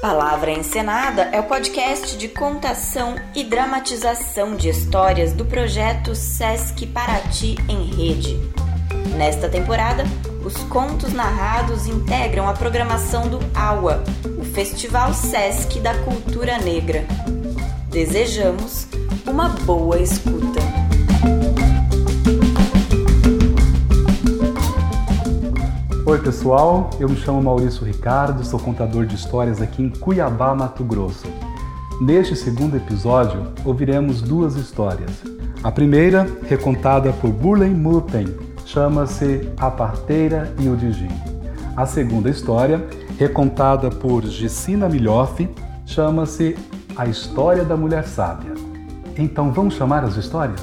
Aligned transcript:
Palavra 0.00 0.52
Encenada 0.52 1.22
é 1.32 1.40
o 1.40 1.44
podcast 1.44 2.16
de 2.16 2.28
contação 2.28 3.16
e 3.34 3.42
dramatização 3.42 4.54
de 4.54 4.68
histórias 4.68 5.32
do 5.32 5.44
projeto 5.44 6.14
Sesc 6.14 6.86
Paraty 6.86 7.56
em 7.68 7.84
Rede. 7.84 8.38
Nesta 9.16 9.48
temporada, 9.48 10.04
os 10.44 10.56
contos 10.64 11.12
narrados 11.12 11.88
integram 11.88 12.48
a 12.48 12.52
programação 12.52 13.28
do 13.28 13.40
AUA, 13.52 14.04
o 14.38 14.44
Festival 14.44 15.12
Sesc 15.12 15.80
da 15.80 15.98
Cultura 16.04 16.58
Negra. 16.58 17.04
Desejamos 17.90 18.86
uma 19.26 19.48
boa 19.48 19.98
escuta. 19.98 20.87
Oi 26.08 26.18
pessoal, 26.18 26.88
eu 26.98 27.06
me 27.06 27.16
chamo 27.16 27.42
Maurício 27.42 27.84
Ricardo, 27.84 28.42
sou 28.42 28.58
contador 28.58 29.04
de 29.04 29.14
histórias 29.14 29.60
aqui 29.60 29.82
em 29.82 29.90
Cuiabá, 29.90 30.54
Mato 30.54 30.82
Grosso. 30.82 31.26
Neste 32.00 32.34
segundo 32.34 32.78
episódio, 32.78 33.52
ouviremos 33.62 34.22
duas 34.22 34.56
histórias. 34.56 35.10
A 35.62 35.70
primeira, 35.70 36.26
recontada 36.48 37.12
por 37.12 37.30
Burlen 37.30 37.74
Muppen, 37.74 38.26
chama-se 38.64 39.52
A 39.58 39.70
Parteira 39.70 40.50
e 40.58 40.70
o 40.70 40.76
Digim. 40.78 41.10
A 41.76 41.84
segunda 41.84 42.30
história, 42.30 42.82
recontada 43.18 43.90
por 43.90 44.24
Gessina 44.24 44.88
Milhoff, 44.88 45.46
chama-se 45.84 46.56
A 46.96 47.04
História 47.04 47.66
da 47.66 47.76
Mulher 47.76 48.04
Sábia. 48.06 48.54
Então 49.14 49.52
vamos 49.52 49.74
chamar 49.74 50.04
as 50.04 50.16
histórias? 50.16 50.62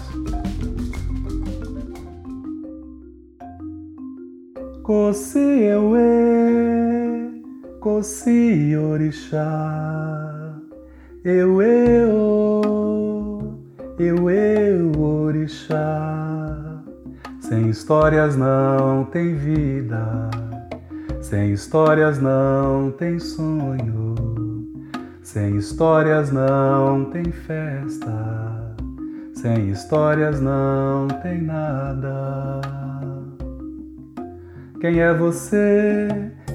Cosi 4.86 5.40
Ewe, 5.64 7.42
Cosi 7.80 8.78
Orixá, 8.78 10.54
eu 11.24 11.60
eu, 11.60 12.62
eu 13.98 14.30
eu 14.30 15.02
Orixá. 15.02 16.84
Sem 17.40 17.68
histórias 17.70 18.38
não 18.38 19.06
tem 19.06 19.34
vida, 19.34 20.30
sem 21.20 21.52
histórias 21.52 22.22
não 22.22 22.92
tem 22.92 23.18
sonho, 23.18 24.14
sem 25.24 25.56
histórias 25.58 26.32
não 26.32 27.06
tem 27.06 27.32
festa, 27.32 28.76
sem 29.34 29.72
histórias 29.72 30.40
não 30.40 31.08
tem 31.24 31.42
nada. 31.42 32.95
Quem 34.86 35.00
é 35.00 35.12
você 35.12 36.08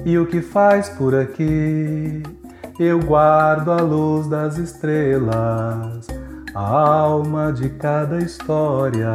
e 0.05 0.17
o 0.17 0.25
que 0.25 0.39
faz 0.39 0.87
por 0.87 1.13
aqui? 1.13 2.23
Eu 2.79 2.97
guardo 2.97 3.73
a 3.73 3.81
luz 3.81 4.25
das 4.29 4.57
estrelas, 4.57 6.07
a 6.55 6.61
alma 6.61 7.51
de 7.51 7.67
cada 7.71 8.19
história. 8.19 9.13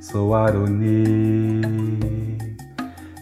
Sou 0.00 0.34
Aroni. 0.34 1.60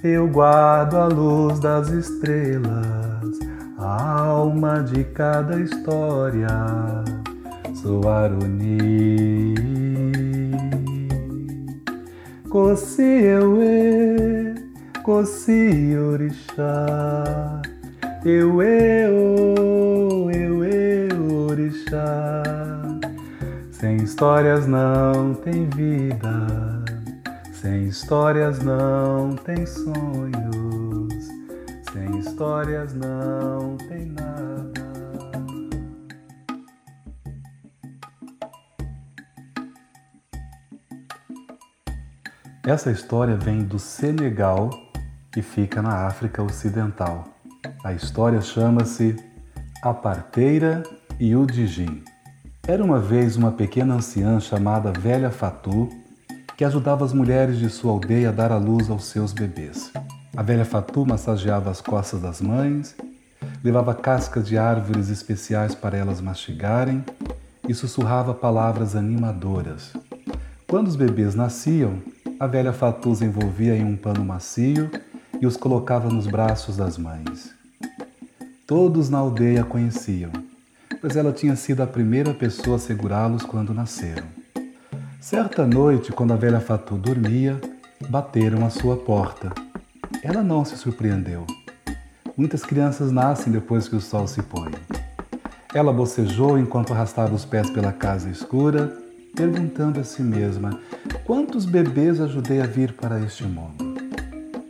Eu 0.04 0.28
guardo 0.28 0.98
a 0.98 1.06
luz 1.06 1.58
das 1.58 1.88
estrelas, 1.88 3.40
a 3.76 4.20
alma 4.20 4.84
de 4.84 5.02
cada 5.02 5.58
história. 5.58 6.46
Sou 7.74 8.08
Aroni. 8.08 9.56
Cosi 12.48 13.02
eu, 13.02 13.56
Cosi 15.06 15.96
Orixá, 15.96 17.62
eu, 18.24 18.60
eu, 18.60 20.28
eu, 20.32 20.64
eu, 20.64 21.46
Orixá. 21.48 22.42
Sem 23.70 23.98
histórias 23.98 24.66
não 24.66 25.32
tem 25.32 25.68
vida, 25.68 26.84
sem 27.52 27.84
histórias 27.84 28.58
não 28.64 29.36
tem 29.36 29.64
sonhos, 29.64 31.28
sem 31.92 32.18
histórias 32.18 32.92
não 32.92 33.76
tem 33.76 34.06
nada. 34.06 34.86
Essa 42.64 42.90
história 42.90 43.36
vem 43.36 43.62
do 43.62 43.78
Senegal 43.78 44.68
que 45.36 45.42
fica 45.42 45.82
na 45.82 46.06
África 46.06 46.42
Ocidental. 46.42 47.24
A 47.84 47.92
história 47.92 48.40
chama-se 48.40 49.14
A 49.82 49.92
Parteira 49.92 50.82
e 51.20 51.36
o 51.36 51.44
Dijin. 51.44 52.02
Era 52.66 52.82
uma 52.82 52.98
vez 52.98 53.36
uma 53.36 53.52
pequena 53.52 53.96
anciã 53.96 54.40
chamada 54.40 54.90
Velha 54.98 55.30
Fatu 55.30 55.90
que 56.56 56.64
ajudava 56.64 57.04
as 57.04 57.12
mulheres 57.12 57.58
de 57.58 57.68
sua 57.68 57.92
aldeia 57.92 58.30
a 58.30 58.32
dar 58.32 58.50
à 58.50 58.56
luz 58.56 58.88
aos 58.88 59.04
seus 59.08 59.34
bebês. 59.34 59.92
A 60.34 60.42
velha 60.42 60.64
Fatu 60.64 61.04
massageava 61.04 61.70
as 61.70 61.82
costas 61.82 62.22
das 62.22 62.40
mães, 62.40 62.96
levava 63.62 63.94
cascas 63.94 64.48
de 64.48 64.56
árvores 64.56 65.10
especiais 65.10 65.74
para 65.74 65.98
elas 65.98 66.18
mastigarem 66.18 67.04
e 67.68 67.74
sussurrava 67.74 68.32
palavras 68.32 68.96
animadoras. 68.96 69.92
Quando 70.66 70.88
os 70.88 70.96
bebês 70.96 71.34
nasciam, 71.34 71.98
a 72.40 72.46
velha 72.46 72.72
Fatu 72.72 73.10
os 73.10 73.20
envolvia 73.20 73.76
em 73.76 73.84
um 73.84 73.98
pano 73.98 74.24
macio 74.24 74.90
e 75.40 75.46
os 75.46 75.56
colocava 75.56 76.08
nos 76.08 76.26
braços 76.26 76.76
das 76.76 76.96
mães. 76.98 77.54
Todos 78.66 79.08
na 79.08 79.18
aldeia 79.18 79.62
a 79.62 79.64
conheciam, 79.64 80.30
pois 81.00 81.16
ela 81.16 81.32
tinha 81.32 81.54
sido 81.54 81.82
a 81.82 81.86
primeira 81.86 82.34
pessoa 82.34 82.76
a 82.76 82.78
segurá-los 82.78 83.42
quando 83.42 83.74
nasceram. 83.74 84.26
Certa 85.20 85.66
noite, 85.66 86.12
quando 86.12 86.32
a 86.32 86.36
velha 86.36 86.60
Fatu 86.60 86.96
dormia, 86.96 87.60
bateram 88.08 88.64
à 88.64 88.70
sua 88.70 88.96
porta. 88.96 89.52
Ela 90.22 90.42
não 90.42 90.64
se 90.64 90.76
surpreendeu. 90.76 91.46
Muitas 92.36 92.62
crianças 92.64 93.10
nascem 93.10 93.52
depois 93.52 93.88
que 93.88 93.96
o 93.96 94.00
sol 94.00 94.26
se 94.26 94.42
põe. 94.42 94.72
Ela 95.74 95.92
bocejou 95.92 96.58
enquanto 96.58 96.92
arrastava 96.92 97.34
os 97.34 97.44
pés 97.44 97.70
pela 97.70 97.92
casa 97.92 98.28
escura, 98.28 98.96
perguntando 99.34 100.00
a 100.00 100.04
si 100.04 100.22
mesma: 100.22 100.80
quantos 101.24 101.64
bebês 101.64 102.20
ajudei 102.20 102.60
a 102.60 102.66
vir 102.66 102.92
para 102.94 103.20
este 103.20 103.44
mundo? 103.44 103.85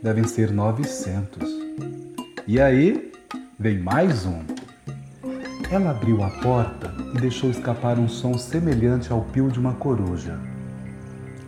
Devem 0.01 0.23
ser 0.25 0.51
900. 0.51 1.49
E 2.47 2.61
aí 2.61 3.11
vem 3.59 3.79
mais 3.79 4.25
um. 4.25 4.41
Ela 5.69 5.91
abriu 5.91 6.23
a 6.23 6.29
porta 6.29 6.93
e 7.13 7.19
deixou 7.19 7.49
escapar 7.49 7.97
um 7.97 8.07
som 8.07 8.37
semelhante 8.37 9.11
ao 9.11 9.21
pio 9.21 9.49
de 9.49 9.59
uma 9.59 9.73
coruja. 9.73 10.39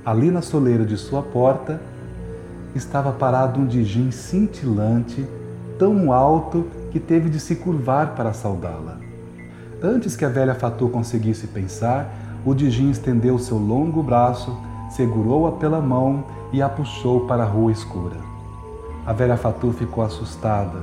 Ali 0.06 0.32
na 0.32 0.42
soleira 0.42 0.86
de 0.86 0.98
sua 0.98 1.22
porta 1.22 1.80
estava 2.76 3.12
parado 3.12 3.60
um 3.60 3.66
dijim 3.66 4.12
cintilante, 4.12 5.26
tão 5.78 6.12
alto 6.12 6.68
que 6.92 7.00
teve 7.00 7.30
de 7.30 7.40
se 7.40 7.56
curvar 7.56 8.16
para 8.16 8.34
saudá-la. 8.34 8.98
Antes 9.82 10.16
que 10.16 10.26
a 10.26 10.30
velha 10.30 10.56
Fatu 10.56 10.90
conseguisse 10.90 11.48
pensar, 11.48 12.14
o 12.46 12.54
dijim 12.54 12.90
estendeu 12.90 13.38
seu 13.38 13.58
longo 13.58 14.04
braço, 14.04 14.58
segurou-a 14.90 15.54
pela 15.54 15.80
mão 15.80 16.26
e 16.52 16.62
a 16.62 16.68
puxou 16.68 17.26
para 17.28 17.44
a 17.44 17.48
rua 17.48 17.72
escura. 17.72 18.39
A 19.10 19.12
velha 19.12 19.36
Fatu 19.36 19.74
ficou 19.74 20.04
assustada. 20.04 20.78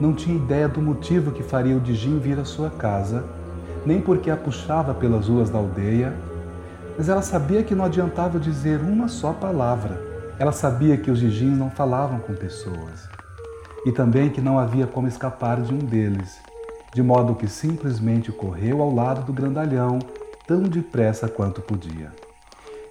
Não 0.00 0.12
tinha 0.12 0.34
ideia 0.34 0.68
do 0.68 0.82
motivo 0.82 1.30
que 1.30 1.44
faria 1.44 1.76
o 1.76 1.80
Dijin 1.80 2.18
vir 2.18 2.36
à 2.36 2.44
sua 2.44 2.68
casa, 2.68 3.24
nem 3.86 4.00
porque 4.00 4.28
a 4.28 4.36
puxava 4.36 4.92
pelas 4.92 5.28
ruas 5.28 5.48
da 5.48 5.56
aldeia, 5.56 6.12
mas 6.96 7.08
ela 7.08 7.22
sabia 7.22 7.62
que 7.62 7.76
não 7.76 7.84
adiantava 7.84 8.40
dizer 8.40 8.80
uma 8.80 9.06
só 9.06 9.32
palavra. 9.32 10.02
Ela 10.36 10.50
sabia 10.50 10.96
que 10.96 11.12
os 11.12 11.20
Dijins 11.20 11.56
não 11.56 11.70
falavam 11.70 12.18
com 12.18 12.34
pessoas 12.34 13.08
e 13.86 13.92
também 13.92 14.30
que 14.30 14.40
não 14.40 14.58
havia 14.58 14.88
como 14.88 15.06
escapar 15.06 15.60
de 15.62 15.72
um 15.72 15.78
deles, 15.78 16.40
de 16.92 17.04
modo 17.04 17.36
que 17.36 17.46
simplesmente 17.46 18.32
correu 18.32 18.82
ao 18.82 18.92
lado 18.92 19.24
do 19.24 19.32
grandalhão 19.32 20.00
tão 20.44 20.64
depressa 20.64 21.28
quanto 21.28 21.60
podia. 21.60 22.12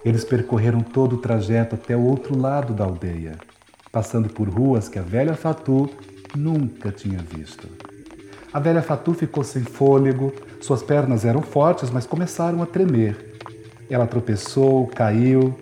Eles 0.02 0.24
percorreram 0.24 0.80
todo 0.80 1.16
o 1.16 1.20
trajeto 1.20 1.74
até 1.74 1.94
o 1.94 2.02
outro 2.02 2.34
lado 2.34 2.72
da 2.72 2.84
aldeia 2.84 3.36
passando 3.90 4.28
por 4.28 4.48
ruas 4.48 4.88
que 4.88 4.98
a 4.98 5.02
velha 5.02 5.34
Fatu 5.34 5.88
nunca 6.36 6.90
tinha 6.90 7.18
visto. 7.18 7.68
A 8.52 8.58
velha 8.58 8.82
Fatu 8.82 9.12
ficou 9.12 9.44
sem 9.44 9.62
fôlego, 9.62 10.32
suas 10.60 10.82
pernas 10.82 11.24
eram 11.24 11.42
fortes, 11.42 11.90
mas 11.90 12.06
começaram 12.06 12.62
a 12.62 12.66
tremer. 12.66 13.34
Ela 13.90 14.06
tropeçou, 14.06 14.86
caiu, 14.86 15.54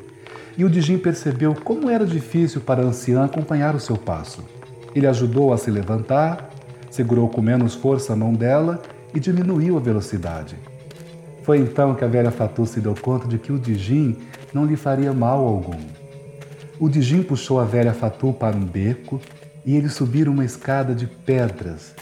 e 0.57 0.65
o 0.65 0.71
Dijin 0.71 0.99
percebeu 0.99 1.55
como 1.55 1.91
era 1.91 2.07
difícil 2.07 2.61
para 2.61 2.83
a 2.83 2.87
anciã 2.87 3.25
acompanhar 3.25 3.75
o 3.75 3.81
seu 3.81 3.97
passo. 3.97 4.43
Ele 4.95 5.07
ajudou 5.07 5.53
a 5.53 5.59
se 5.59 5.71
levantar, 5.71 6.51
segurou 6.91 7.29
com 7.29 7.43
menos 7.43 7.75
força 7.75 8.15
a 8.15 8.17
mão 8.17 8.33
dela 8.33 8.83
e 9.15 9.21
diminuiu 9.21 9.77
a 9.77 9.81
velocidade. 9.81 10.57
Foi 11.43 11.59
então 11.59 11.95
que 11.95 12.05
a 12.05 12.09
velha 12.09 12.31
Fatu 12.31 12.67
se 12.67 12.81
deu 12.81 12.95
conta 12.95 13.29
de 13.29 13.39
que 13.39 13.53
o 13.53 13.59
Dijin 13.59 14.17
não 14.53 14.65
lhe 14.65 14.77
faria 14.77 15.13
mal 15.13 15.47
algum. 15.47 15.79
O 16.79 16.91
Dijin 16.91 17.23
puxou 17.23 17.59
a 17.59 17.65
velha 17.65 17.95
Fatu 17.95 18.35
para 18.35 18.55
um 18.55 18.65
beco 18.65 19.19
e 19.65 19.75
eles 19.75 19.95
subiram 19.95 20.33
uma 20.33 20.45
escada 20.45 20.95
de 20.95 21.07
pedras. 21.07 21.95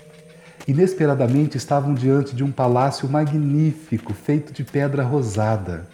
Inesperadamente 0.66 1.56
estavam 1.56 1.94
diante 1.94 2.34
de 2.34 2.42
um 2.42 2.50
palácio 2.50 3.08
magnífico, 3.08 4.12
feito 4.12 4.52
de 4.52 4.64
pedra 4.64 5.04
rosada. 5.04 5.86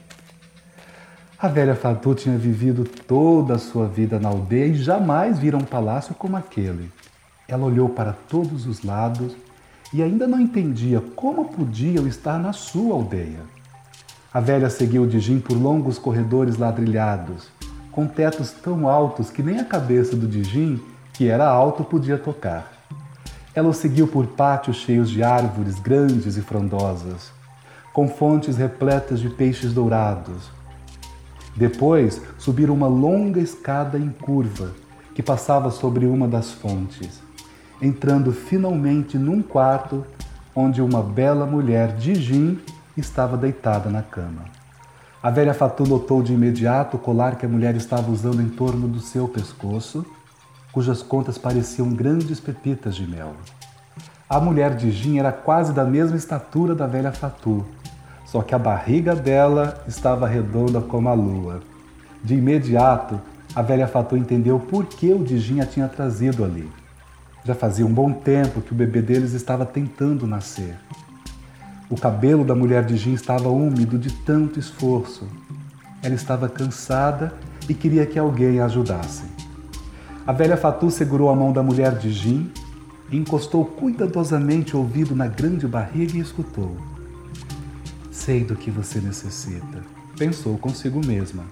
A 1.39 1.47
velha 1.47 1.75
Fatu 1.75 2.15
tinha 2.15 2.39
vivido 2.39 2.85
toda 2.85 3.57
a 3.57 3.59
sua 3.59 3.87
vida 3.87 4.19
na 4.19 4.31
aldeia 4.31 4.73
e 4.73 4.75
jamais 4.75 5.39
vira 5.39 5.59
um 5.59 5.65
palácio 5.65 6.15
como 6.15 6.39
aquele. 6.39 6.91
Ela 7.47 7.67
olhou 7.67 7.91
para 7.91 8.15
todos 8.15 8.67
os 8.67 8.83
lados 8.83 9.37
e 9.93 10.03
ainda 10.03 10.27
não 10.27 10.41
entendia 10.41 11.03
como 11.15 11.47
podiam 11.47 12.07
estar 12.07 12.39
na 12.39 12.55
sua 12.55 12.95
aldeia. 12.95 13.41
A 14.33 14.41
velha 14.41 14.71
seguiu 14.71 15.07
Dijin 15.07 15.39
por 15.39 15.55
longos 15.55 15.99
corredores 15.99 16.57
ladrilhados, 16.57 17.49
com 17.93 18.07
tetos 18.07 18.51
tão 18.51 18.89
altos 18.89 19.31
que 19.31 19.43
nem 19.43 19.59
a 19.59 19.65
cabeça 19.65 20.17
do 20.17 20.27
Dijin, 20.27 20.81
que 21.13 21.29
era 21.29 21.49
alto, 21.49 21.85
podia 21.85 22.17
tocar. 22.17 22.73
Ela 23.55 23.69
o 23.69 23.75
seguiu 23.75 24.07
por 24.07 24.27
pátios 24.29 24.77
cheios 24.77 25.11
de 25.11 25.23
árvores 25.23 25.79
grandes 25.79 26.37
e 26.37 26.41
frondosas, 26.41 27.33
com 27.93 28.09
fontes 28.09 28.57
repletas 28.57 29.19
de 29.19 29.29
peixes 29.29 29.73
dourados. 29.73 30.51
Depois 31.57 32.23
subiram 32.39 32.75
uma 32.75 32.87
longa 32.87 33.41
escada 33.41 33.99
em 33.99 34.11
curva 34.11 34.73
que 35.15 35.23
passava 35.23 35.71
sobre 35.71 36.07
uma 36.07 36.29
das 36.29 36.53
fontes, 36.53 37.21
entrando 37.83 38.33
finalmente 38.33 39.19
num 39.19 39.43
quarto 39.43 40.07
onde 40.55 40.81
uma 40.81 41.03
bela 41.03 41.45
mulher 41.45 41.97
de 41.97 42.59
estava 42.97 43.37
deitada 43.37 43.91
na 43.91 44.03
cama. 44.03 44.60
A 45.23 45.29
velha 45.29 45.53
Fatu 45.53 45.85
notou 45.87 46.23
de 46.23 46.33
imediato 46.33 46.97
o 46.97 47.01
colar 47.01 47.37
que 47.37 47.45
a 47.45 47.49
mulher 47.49 47.77
estava 47.77 48.11
usando 48.11 48.41
em 48.41 48.49
torno 48.49 48.89
do 48.89 49.01
seu 49.01 49.29
pescoço 49.29 50.07
cujas 50.73 51.03
contas 51.03 51.37
pareciam 51.37 51.91
grandes 51.91 52.41
pepitas 52.41 52.95
de 52.95 53.07
mel. 53.07 53.35
A 54.27 54.41
mulher 54.41 54.75
de 54.75 54.91
Jin 54.91 55.19
era 55.19 55.31
quase 55.31 55.75
da 55.75 55.85
mesma 55.85 56.17
estatura 56.17 56.75
da 56.75 56.87
velha 56.87 57.13
Fatu, 57.13 57.67
só 58.25 58.41
que 58.41 58.55
a 58.55 58.59
barriga 58.59 59.15
dela 59.15 59.85
estava 59.87 60.27
redonda 60.27 60.81
como 60.81 61.11
a 61.11 61.13
lua. 61.13 61.61
De 62.25 62.37
imediato, 62.37 63.21
a 63.55 63.61
velha 63.61 63.87
Fatu 63.87 64.17
entendeu 64.17 64.59
por 64.59 64.87
que 64.87 65.13
o 65.13 65.23
Dijin 65.23 65.61
a 65.61 65.67
tinha 65.67 65.89
trazido 65.89 66.43
ali. 66.45 66.71
Já 67.45 67.55
fazia 67.55 67.85
um 67.85 67.93
bom 67.93 68.11
tempo 68.11 68.63
que 68.63 68.73
o 68.73 68.77
bebê 68.77 69.03
deles 69.03 69.35
estava 69.35 69.67
tentando 69.67 70.27
nascer. 70.27 70.77
O 71.91 71.97
cabelo 71.97 72.45
da 72.45 72.55
mulher 72.55 72.85
de 72.87 72.97
Jin 72.97 73.15
estava 73.15 73.49
úmido 73.49 73.99
de 73.99 74.13
tanto 74.13 74.61
esforço. 74.61 75.27
Ela 76.01 76.15
estava 76.15 76.49
cansada 76.49 77.35
e 77.69 77.75
queria 77.75 78.07
que 78.07 78.19
alguém 78.19 78.61
a 78.61 78.67
ajudasse. 78.67 79.25
A 80.25 80.33
velha 80.33 80.57
Fatu 80.57 80.91
segurou 80.91 81.29
a 81.29 81.35
mão 81.35 81.53
da 81.53 81.63
mulher 81.63 81.99
de 81.99 82.13
Jim 82.13 82.51
encostou 83.13 83.65
cuidadosamente 83.65 84.77
o 84.77 84.79
ouvido 84.79 85.17
na 85.17 85.27
grande 85.27 85.67
barriga 85.67 86.17
e 86.17 86.21
escutou. 86.21 86.77
Sei 88.11 88.45
do 88.45 88.55
que 88.55 88.71
você 88.71 89.01
necessita, 89.01 89.83
pensou 90.17 90.57
consigo 90.59 91.05
mesma. 91.05 91.43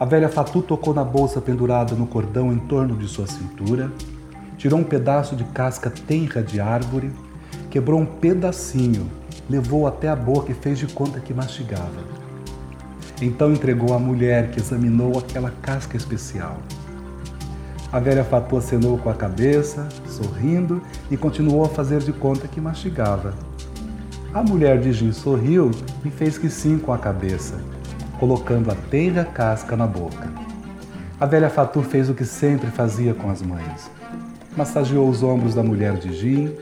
A 0.00 0.04
velha 0.04 0.28
Fatu 0.28 0.62
tocou 0.62 0.92
na 0.92 1.04
bolsa 1.04 1.40
pendurada 1.40 1.94
no 1.94 2.08
cordão 2.08 2.52
em 2.52 2.58
torno 2.58 2.96
de 2.96 3.06
sua 3.06 3.26
cintura, 3.28 3.92
tirou 4.58 4.80
um 4.80 4.84
pedaço 4.84 5.36
de 5.36 5.44
casca 5.44 5.90
tenra 5.90 6.42
de 6.42 6.60
árvore, 6.60 7.12
quebrou 7.72 7.98
um 7.98 8.04
pedacinho, 8.04 9.10
levou 9.48 9.86
até 9.86 10.06
a 10.06 10.14
boca 10.14 10.52
e 10.52 10.54
fez 10.54 10.78
de 10.78 10.86
conta 10.86 11.18
que 11.20 11.32
mastigava. 11.32 12.04
Então 13.22 13.50
entregou 13.50 13.94
à 13.94 13.98
mulher 13.98 14.50
que 14.50 14.60
examinou 14.60 15.18
aquela 15.18 15.50
casca 15.62 15.96
especial. 15.96 16.58
A 17.90 17.98
velha 17.98 18.24
Fatu 18.24 18.58
acenou 18.58 18.98
com 18.98 19.08
a 19.08 19.14
cabeça, 19.14 19.88
sorrindo, 20.06 20.82
e 21.10 21.16
continuou 21.16 21.64
a 21.64 21.68
fazer 21.70 22.00
de 22.00 22.12
conta 22.12 22.46
que 22.46 22.60
mastigava. 22.60 23.32
A 24.34 24.42
mulher 24.42 24.78
de 24.78 24.92
Jim 24.92 25.10
sorriu 25.10 25.70
e 26.04 26.10
fez 26.10 26.36
que 26.36 26.50
sim 26.50 26.78
com 26.78 26.92
a 26.92 26.98
cabeça, 26.98 27.58
colocando 28.20 28.70
a 28.70 28.74
tenra 28.74 29.24
casca 29.24 29.78
na 29.78 29.86
boca. 29.86 30.30
A 31.18 31.24
velha 31.24 31.48
Fatu 31.48 31.80
fez 31.80 32.10
o 32.10 32.14
que 32.14 32.26
sempre 32.26 32.66
fazia 32.66 33.14
com 33.14 33.30
as 33.30 33.40
mães. 33.40 33.90
Massageou 34.54 35.08
os 35.08 35.22
ombros 35.22 35.54
da 35.54 35.62
mulher 35.62 35.96
de 35.96 36.12
Jim, 36.12 36.54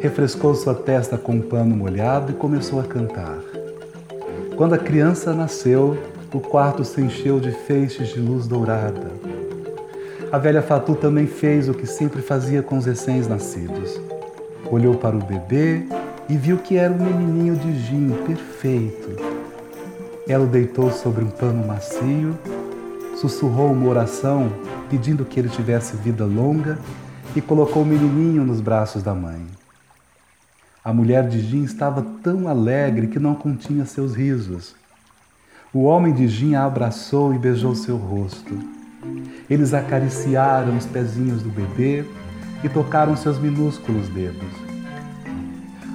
refrescou 0.00 0.54
sua 0.54 0.74
testa 0.74 1.16
com 1.16 1.32
um 1.32 1.40
pano 1.40 1.76
molhado 1.76 2.32
e 2.32 2.34
começou 2.34 2.80
a 2.80 2.84
cantar. 2.84 3.38
Quando 4.56 4.74
a 4.74 4.78
criança 4.78 5.32
nasceu, 5.32 5.96
o 6.32 6.40
quarto 6.40 6.84
se 6.84 7.00
encheu 7.00 7.40
de 7.40 7.50
feixes 7.50 8.08
de 8.08 8.20
luz 8.20 8.46
dourada. 8.46 9.10
A 10.30 10.38
velha 10.38 10.60
Fatu 10.60 10.94
também 10.94 11.26
fez 11.26 11.68
o 11.68 11.74
que 11.74 11.86
sempre 11.86 12.20
fazia 12.20 12.62
com 12.62 12.76
os 12.76 12.84
recém-nascidos. 12.84 14.00
Olhou 14.70 14.96
para 14.96 15.16
o 15.16 15.24
bebê 15.24 15.86
e 16.28 16.36
viu 16.36 16.58
que 16.58 16.76
era 16.76 16.92
um 16.92 16.98
menininho 16.98 17.56
de 17.56 17.78
gin 17.78 18.10
perfeito. 18.26 19.16
Ela 20.28 20.44
o 20.44 20.48
deitou 20.48 20.90
sobre 20.90 21.24
um 21.24 21.30
pano 21.30 21.66
macio, 21.66 22.36
sussurrou 23.16 23.70
uma 23.70 23.88
oração 23.88 24.52
pedindo 24.90 25.24
que 25.24 25.38
ele 25.38 25.48
tivesse 25.48 25.96
vida 25.96 26.24
longa 26.24 26.78
e 27.34 27.40
colocou 27.40 27.82
o 27.82 27.86
menininho 27.86 28.44
nos 28.44 28.60
braços 28.60 29.02
da 29.02 29.14
mãe. 29.14 29.46
A 30.86 30.92
mulher 30.92 31.28
de 31.28 31.40
Jim 31.40 31.64
estava 31.64 32.00
tão 32.22 32.46
alegre 32.46 33.08
que 33.08 33.18
não 33.18 33.34
continha 33.34 33.84
seus 33.84 34.14
risos. 34.14 34.76
O 35.74 35.82
homem 35.82 36.14
de 36.14 36.28
Jim 36.28 36.54
a 36.54 36.64
abraçou 36.64 37.34
e 37.34 37.38
beijou 37.40 37.74
seu 37.74 37.96
rosto. 37.96 38.56
Eles 39.50 39.74
acariciaram 39.74 40.76
os 40.76 40.86
pezinhos 40.86 41.42
do 41.42 41.48
bebê 41.48 42.04
e 42.62 42.68
tocaram 42.68 43.16
seus 43.16 43.36
minúsculos 43.36 44.08
dedos. 44.10 44.48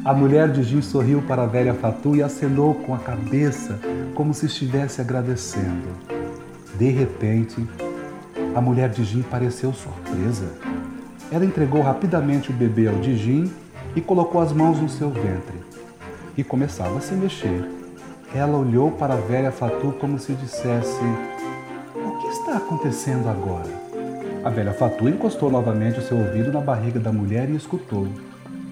A 0.04 0.14
mulher 0.14 0.52
de 0.52 0.62
Jim 0.62 0.82
sorriu 0.82 1.22
para 1.22 1.44
a 1.44 1.48
velha 1.48 1.74
Fatu 1.74 2.18
e 2.18 2.22
acenou 2.22 2.76
com 2.76 2.94
a 2.94 3.00
cabeça 3.00 3.80
como 4.14 4.34
se 4.34 4.48
estivesse 4.48 5.00
agradecendo. 5.00 5.88
De 6.78 6.90
repente, 6.90 7.66
a 8.54 8.60
mulher 8.60 8.90
de 8.90 9.06
Jim 9.06 9.22
pareceu 9.22 9.72
surpresa. 9.72 10.52
Ela 11.32 11.46
entregou 11.46 11.82
rapidamente 11.82 12.50
o 12.50 12.54
bebê 12.54 12.90
ao 12.90 12.96
Dijin 12.96 13.50
e 13.96 14.02
colocou 14.02 14.42
as 14.42 14.52
mãos 14.52 14.80
no 14.80 14.90
seu 14.90 15.10
ventre. 15.10 15.60
E 16.38 16.44
começava 16.44 16.98
a 16.98 17.02
se 17.02 17.14
mexer. 17.14 17.70
Ela 18.34 18.58
olhou 18.58 18.92
para 18.92 19.14
a 19.14 19.18
velha 19.18 19.52
Fatu 19.52 19.94
como 20.00 20.18
se 20.18 20.34
dissesse: 20.34 21.04
está 22.52 22.58
acontecendo 22.58 23.30
agora? 23.30 23.70
A 24.44 24.50
velha 24.50 24.74
Fatu 24.74 25.08
encostou 25.08 25.52
novamente 25.52 26.00
o 26.00 26.02
seu 26.02 26.18
ouvido 26.18 26.52
na 26.52 26.60
barriga 26.60 27.00
da 27.00 27.12
mulher 27.12 27.50
e 27.50 27.56
escutou. 27.56 28.08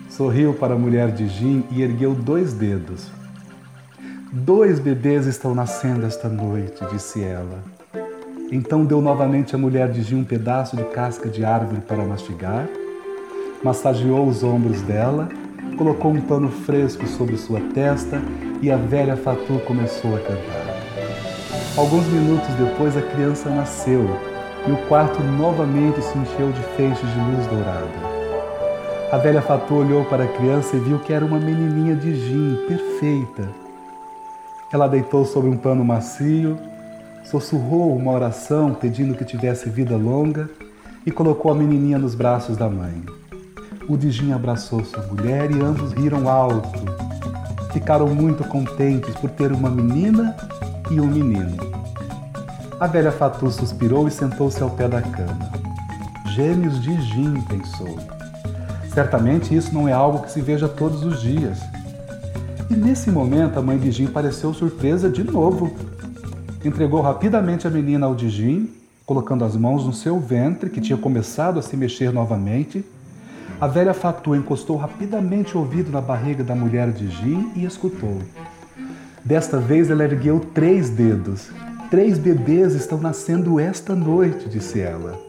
Sorriu 0.10 0.54
para 0.54 0.74
a 0.74 0.77
mulher 0.77 1.12
de 1.12 1.27
Jim 1.27 1.63
e 1.72 1.82
ergueu 1.82 2.13
dois 2.13 2.53
dedos. 2.53 3.12
Dois 4.34 4.79
bebês 4.79 5.27
estão 5.27 5.53
nascendo 5.53 6.05
esta 6.05 6.27
noite, 6.27 6.84
disse 6.91 7.24
ela. 7.24 7.63
Então 8.51 8.84
deu 8.84 9.00
novamente 9.01 9.53
à 9.53 9.58
mulher 9.58 9.91
de 9.91 10.01
Jim 10.01 10.17
um 10.17 10.24
pedaço 10.25 10.75
de 10.75 10.84
casca 10.86 11.29
de 11.29 11.46
árvore 11.46 11.82
para 11.82 12.03
mastigar, 12.03 12.67
massageou 13.63 14.28
os 14.28 14.44
ombros 14.44 14.82
dela, 14.82 15.30
colocou 15.78 16.12
um 16.12 16.22
pano 16.22 16.50
fresco 16.50 17.08
sobre 17.08 17.38
sua 17.38 17.60
testa 17.74 18.22
e 18.62 18.72
a 18.72 18.78
velha 18.78 19.16
Fatu 19.16 19.60
começou 19.66 20.16
a 20.16 20.20
cantar. 20.20 20.70
Alguns 21.78 22.06
minutos 22.08 22.50
depois, 22.56 22.98
a 22.98 23.01
criança 23.01 23.50
nasceu 23.50 24.06
e 24.68 24.72
o 24.72 24.78
quarto 24.88 25.22
novamente 25.24 26.01
se 26.01 26.18
encheu 26.18 26.51
de 26.51 26.62
feixes 26.75 27.10
de 27.13 27.20
luz 27.20 27.48
dourada. 27.48 28.10
A 29.12 29.18
velha 29.18 29.42
Fatu 29.42 29.75
olhou 29.75 30.06
para 30.06 30.24
a 30.24 30.28
criança 30.28 30.75
e 30.75 30.80
viu 30.80 31.00
que 31.00 31.13
era 31.13 31.25
uma 31.25 31.39
menininha 31.39 31.96
de 31.96 32.16
gin, 32.16 32.58
perfeita. 32.68 33.50
Ela 34.72 34.88
deitou 34.88 35.25
sobre 35.25 35.50
um 35.50 35.58
pano 35.58 35.84
macio, 35.84 36.60
sussurrou 37.24 37.96
uma 37.96 38.12
oração 38.12 38.74
pedindo 38.74 39.16
que 39.16 39.25
tivesse 39.25 39.70
vida 39.70 39.98
longa 39.98 40.50
e 41.06 41.12
colocou 41.12 41.51
a 41.51 41.56
menininha 41.56 41.98
nos 41.98 42.13
braços 42.13 42.56
da 42.56 42.70
mãe. 42.70 43.04
O 43.89 43.98
Dijin 43.98 44.34
abraçou 44.34 44.86
sua 44.86 45.01
mulher 45.08 45.50
e 45.50 45.60
ambos 45.60 45.93
riram 45.93 46.29
alto. 46.29 46.69
Ficaram 47.74 48.08
muito 48.13 48.43
contentes 48.43 49.15
por 49.15 49.31
ter 49.31 49.51
uma 49.51 49.67
menina 49.67 50.38
e 50.91 51.01
um 51.01 51.08
menino. 51.08 51.58
A 52.79 52.86
velha 52.86 53.12
Fatu 53.12 53.50
suspirou 53.50 54.08
e 54.08 54.12
sentou-se 54.12 54.62
ao 54.62 54.69
pé 54.69 54.88
da 54.88 55.01
cama. 55.01 55.50
Gêmeos 56.36 56.79
de 56.84 57.01
Jim, 57.01 57.41
pensou. 57.41 57.98
Certamente 58.93 59.55
isso 59.55 59.74
não 59.74 59.88
é 59.88 59.91
algo 59.91 60.19
que 60.19 60.31
se 60.31 60.39
veja 60.39 60.69
todos 60.69 61.03
os 61.03 61.19
dias. 61.19 61.58
E 62.69 62.75
nesse 62.75 63.10
momento 63.10 63.58
a 63.58 63.62
mãe 63.63 63.79
de 63.79 63.91
Jim 63.91 64.05
pareceu 64.05 64.53
surpresa 64.53 65.10
de 65.10 65.24
novo. 65.24 65.74
Entregou 66.63 67.01
rapidamente 67.01 67.65
a 67.65 67.72
menina 67.72 68.05
ao 68.05 68.13
de 68.13 68.29
Jim, 68.29 68.69
colocando 69.03 69.43
as 69.43 69.55
mãos 69.55 69.84
no 69.84 69.93
seu 69.93 70.19
ventre, 70.19 70.69
que 70.69 70.79
tinha 70.79 70.98
começado 70.98 71.58
a 71.58 71.63
se 71.63 71.75
mexer 71.75 72.13
novamente. 72.13 72.86
A 73.62 73.68
velha 73.68 73.94
Fatu 73.94 74.34
encostou 74.34 74.78
rapidamente 74.78 75.58
o 75.58 75.60
ouvido 75.60 75.92
na 75.92 76.00
barriga 76.00 76.46
da 76.46 76.56
mulher 76.56 76.92
de 76.92 77.10
Jim 77.10 77.51
e 77.58 77.66
escutou. 77.66 78.20
Desta 79.24 79.58
vez 79.58 79.89
ela 79.89 80.06
ergueu 80.06 80.39
três 80.39 80.89
dedos. 80.89 81.51
Três 81.92 82.18
bebês 82.18 82.74
estão 82.74 82.98
nascendo 82.98 83.60
esta 83.60 83.94
noite, 83.94 84.48
disse 84.48 84.80
ela. 84.80 85.20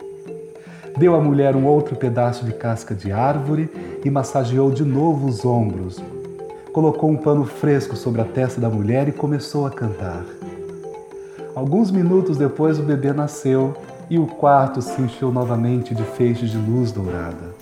Deu 0.97 1.17
à 1.17 1.21
mulher 1.21 1.57
um 1.57 1.67
outro 1.67 1.97
pedaço 1.97 2.45
de 2.45 2.53
casca 2.53 2.95
de 2.95 3.11
árvore 3.11 3.69
e 4.05 4.09
massageou 4.09 4.71
de 4.71 4.85
novo 4.85 5.27
os 5.27 5.45
ombros. 5.45 6.01
Colocou 6.73 7.11
um 7.11 7.17
pano 7.17 7.45
fresco 7.45 7.97
sobre 7.97 8.21
a 8.21 8.25
testa 8.25 8.61
da 8.61 8.71
mulher 8.71 9.09
e 9.09 9.13
começou 9.13 9.67
a 9.67 9.71
cantar. 9.71 10.25
Alguns 11.53 11.91
minutos 11.91 12.37
depois, 12.37 12.79
o 12.79 12.83
bebê 12.85 13.13
nasceu 13.13 13.75
e 14.09 14.21
o 14.21 14.27
quarto 14.29 14.81
se 14.81 15.03
encheu 15.03 15.33
novamente 15.33 15.97
de 15.97 16.05
feixes 16.05 16.51
de 16.51 16.59
luz 16.59 16.93
dourada. 16.93 17.60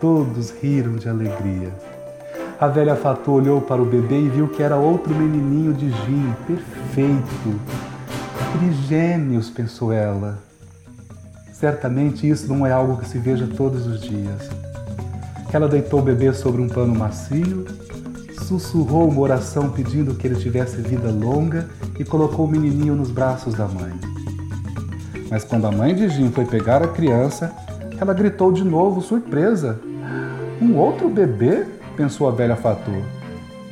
Todos 0.00 0.50
riram 0.50 0.94
de 0.94 1.08
alegria. 1.08 1.72
A 2.60 2.68
velha 2.68 2.94
Fatu 2.94 3.32
olhou 3.32 3.60
para 3.60 3.82
o 3.82 3.84
bebê 3.84 4.20
e 4.20 4.28
viu 4.28 4.48
que 4.48 4.62
era 4.62 4.76
outro 4.76 5.14
menininho 5.14 5.72
de 5.72 5.90
gin, 5.90 6.34
perfeito. 6.46 7.60
Trigêmeos, 8.58 9.50
pensou 9.50 9.92
ela. 9.92 10.38
Certamente 11.52 12.28
isso 12.28 12.46
não 12.46 12.64
é 12.64 12.70
algo 12.70 12.98
que 12.98 13.08
se 13.08 13.18
veja 13.18 13.48
todos 13.56 13.86
os 13.86 14.00
dias. 14.00 14.48
Ela 15.52 15.68
deitou 15.68 16.00
o 16.00 16.02
bebê 16.02 16.32
sobre 16.32 16.62
um 16.62 16.68
pano 16.68 16.94
macio, 16.94 17.64
sussurrou 18.44 19.08
uma 19.08 19.20
oração 19.20 19.70
pedindo 19.70 20.14
que 20.14 20.26
ele 20.26 20.36
tivesse 20.36 20.76
vida 20.76 21.10
longa 21.10 21.68
e 21.98 22.04
colocou 22.04 22.46
o 22.46 22.50
menininho 22.50 22.94
nos 22.94 23.10
braços 23.10 23.54
da 23.54 23.66
mãe. 23.66 23.92
Mas 25.30 25.44
quando 25.44 25.66
a 25.66 25.72
mãe 25.72 25.94
de 25.94 26.08
Jim 26.08 26.30
foi 26.30 26.44
pegar 26.44 26.82
a 26.82 26.88
criança, 26.88 27.52
ela 28.00 28.14
gritou 28.14 28.52
de 28.52 28.62
novo, 28.62 29.00
surpresa. 29.00 29.80
Um 30.60 30.76
outro 30.76 31.08
bebê? 31.08 31.64
pensou 31.96 32.28
a 32.28 32.32
velha 32.32 32.56
Fatu. 32.56 32.90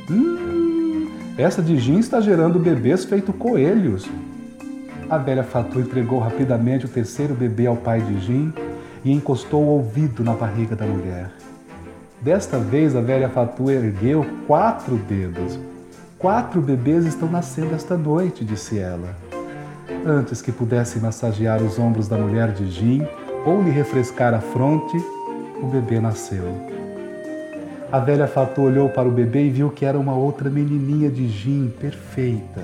Hum, 0.09 1.07
essa 1.37 1.61
de 1.61 1.77
Jim 1.77 1.99
está 1.99 2.21
gerando 2.21 2.59
bebês 2.59 3.03
feito 3.05 3.33
coelhos. 3.33 4.09
A 5.09 5.17
velha 5.17 5.43
Fatu 5.43 5.79
entregou 5.79 6.19
rapidamente 6.19 6.85
o 6.85 6.89
terceiro 6.89 7.33
bebê 7.33 7.67
ao 7.67 7.75
pai 7.75 8.01
de 8.01 8.19
Jim 8.19 8.53
e 9.03 9.11
encostou 9.11 9.63
o 9.63 9.67
ouvido 9.67 10.23
na 10.23 10.33
barriga 10.33 10.75
da 10.75 10.85
mulher. 10.85 11.29
Desta 12.21 12.57
vez 12.57 12.95
a 12.95 13.01
velha 13.01 13.29
Fatu 13.29 13.69
ergueu 13.69 14.25
quatro 14.45 14.95
dedos. 14.97 15.59
Quatro 16.17 16.61
bebês 16.61 17.05
estão 17.05 17.29
nascendo 17.29 17.75
esta 17.75 17.97
noite, 17.97 18.45
disse 18.45 18.79
ela. 18.79 19.15
Antes 20.05 20.41
que 20.41 20.51
pudesse 20.51 20.99
massagear 20.99 21.61
os 21.61 21.77
ombros 21.77 22.07
da 22.07 22.17
mulher 22.17 22.51
de 22.53 22.69
Jim 22.69 23.05
ou 23.45 23.61
lhe 23.61 23.71
refrescar 23.71 24.33
a 24.33 24.39
fronte, 24.39 24.97
o 25.61 25.67
bebê 25.67 25.99
nasceu. 25.99 26.76
A 27.89 27.99
velha 27.99 28.27
Fatu 28.27 28.63
olhou 28.63 28.89
para 28.89 29.07
o 29.07 29.11
bebê 29.11 29.45
e 29.47 29.49
viu 29.49 29.69
que 29.69 29.85
era 29.85 29.97
uma 29.97 30.13
outra 30.13 30.49
menininha 30.49 31.09
de 31.09 31.29
Jim 31.29 31.71
perfeita. 31.79 32.63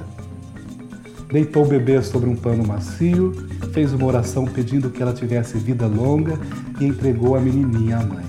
Deitou 1.31 1.63
o 1.63 1.67
bebê 1.67 2.01
sobre 2.01 2.29
um 2.29 2.35
pano 2.35 2.67
macio, 2.67 3.31
fez 3.71 3.93
uma 3.93 4.05
oração 4.05 4.43
pedindo 4.43 4.89
que 4.89 5.01
ela 5.01 5.13
tivesse 5.13 5.57
vida 5.57 5.87
longa 5.87 6.37
e 6.77 6.85
entregou 6.85 7.37
a 7.37 7.39
menininha 7.39 7.99
à 7.99 8.03
mãe. 8.03 8.25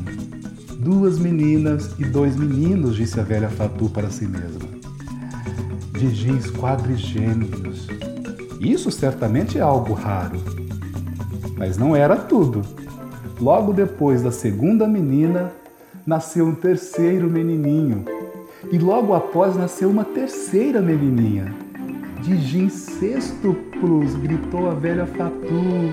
Duas 0.78 1.18
meninas 1.18 1.96
e 1.98 2.04
dois 2.04 2.36
meninos, 2.36 2.94
disse 2.94 3.18
a 3.18 3.24
velha 3.24 3.48
Fatu 3.48 3.88
para 3.88 4.08
si 4.08 4.26
mesma. 4.26 4.68
Digins 5.98 6.48
quadrigêmeos. 6.52 7.88
Isso 8.60 8.92
certamente 8.92 9.58
é 9.58 9.62
algo 9.62 9.94
raro. 9.94 10.38
Mas 11.56 11.76
não 11.76 11.96
era 11.96 12.16
tudo. 12.16 12.62
Logo 13.40 13.72
depois 13.72 14.22
da 14.22 14.30
segunda 14.30 14.86
menina, 14.86 15.50
nasceu 16.06 16.46
um 16.46 16.54
terceiro 16.54 17.28
menininho. 17.28 18.04
E 18.70 18.78
logo 18.78 19.14
após 19.14 19.56
nasceu 19.56 19.90
uma 19.90 20.04
terceira 20.04 20.80
menininha 20.80 21.54
de 22.24 22.38
gin 22.38 22.70
sextuplos, 22.70 24.14
gritou 24.14 24.70
a 24.70 24.74
velha 24.74 25.04
Fatu. 25.04 25.92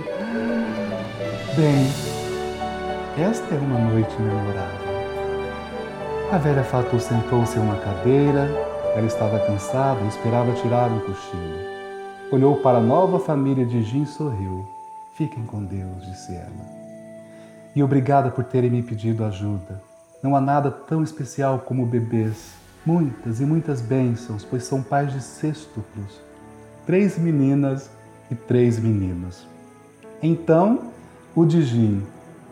Bem, 1.57 1.87
esta 3.21 3.53
é 3.53 3.57
uma 3.57 3.77
noite 3.91 4.15
memorável. 4.21 4.91
A 6.31 6.37
velha 6.37 6.63
Fatu 6.63 6.97
sentou-se 7.01 7.59
em 7.59 7.61
uma 7.61 7.75
cadeira, 7.75 8.49
ela 8.95 9.05
estava 9.05 9.39
cansada 9.39 9.99
e 10.05 10.07
esperava 10.07 10.53
tirar 10.53 10.89
um 10.89 11.01
cochilo. 11.01 11.59
Olhou 12.31 12.55
para 12.61 12.77
a 12.77 12.81
nova 12.81 13.19
família 13.19 13.65
de 13.65 13.83
Jim 13.83 14.03
e 14.03 14.07
sorriu. 14.07 14.65
Fiquem 15.13 15.43
com 15.43 15.61
Deus, 15.61 16.05
disse 16.05 16.33
ela. 16.33 16.65
E 17.75 17.83
obrigada 17.83 18.31
por 18.31 18.45
terem 18.45 18.71
me 18.71 18.81
pedido 18.81 19.25
ajuda. 19.25 19.90
Não 20.23 20.35
há 20.35 20.41
nada 20.41 20.69
tão 20.69 21.03
especial 21.03 21.59
como 21.59 21.85
bebês 21.85 22.61
muitas 22.85 23.39
e 23.39 23.45
muitas 23.45 23.81
bênçãos, 23.81 24.45
pois 24.45 24.63
são 24.63 24.81
pais 24.81 25.11
de 25.11 25.21
sextuplos, 25.21 26.19
três 26.85 27.17
meninas 27.17 27.89
e 28.29 28.35
três 28.35 28.79
meninos. 28.79 29.47
Então, 30.21 30.91
o 31.35 31.45
Dijin, 31.45 32.03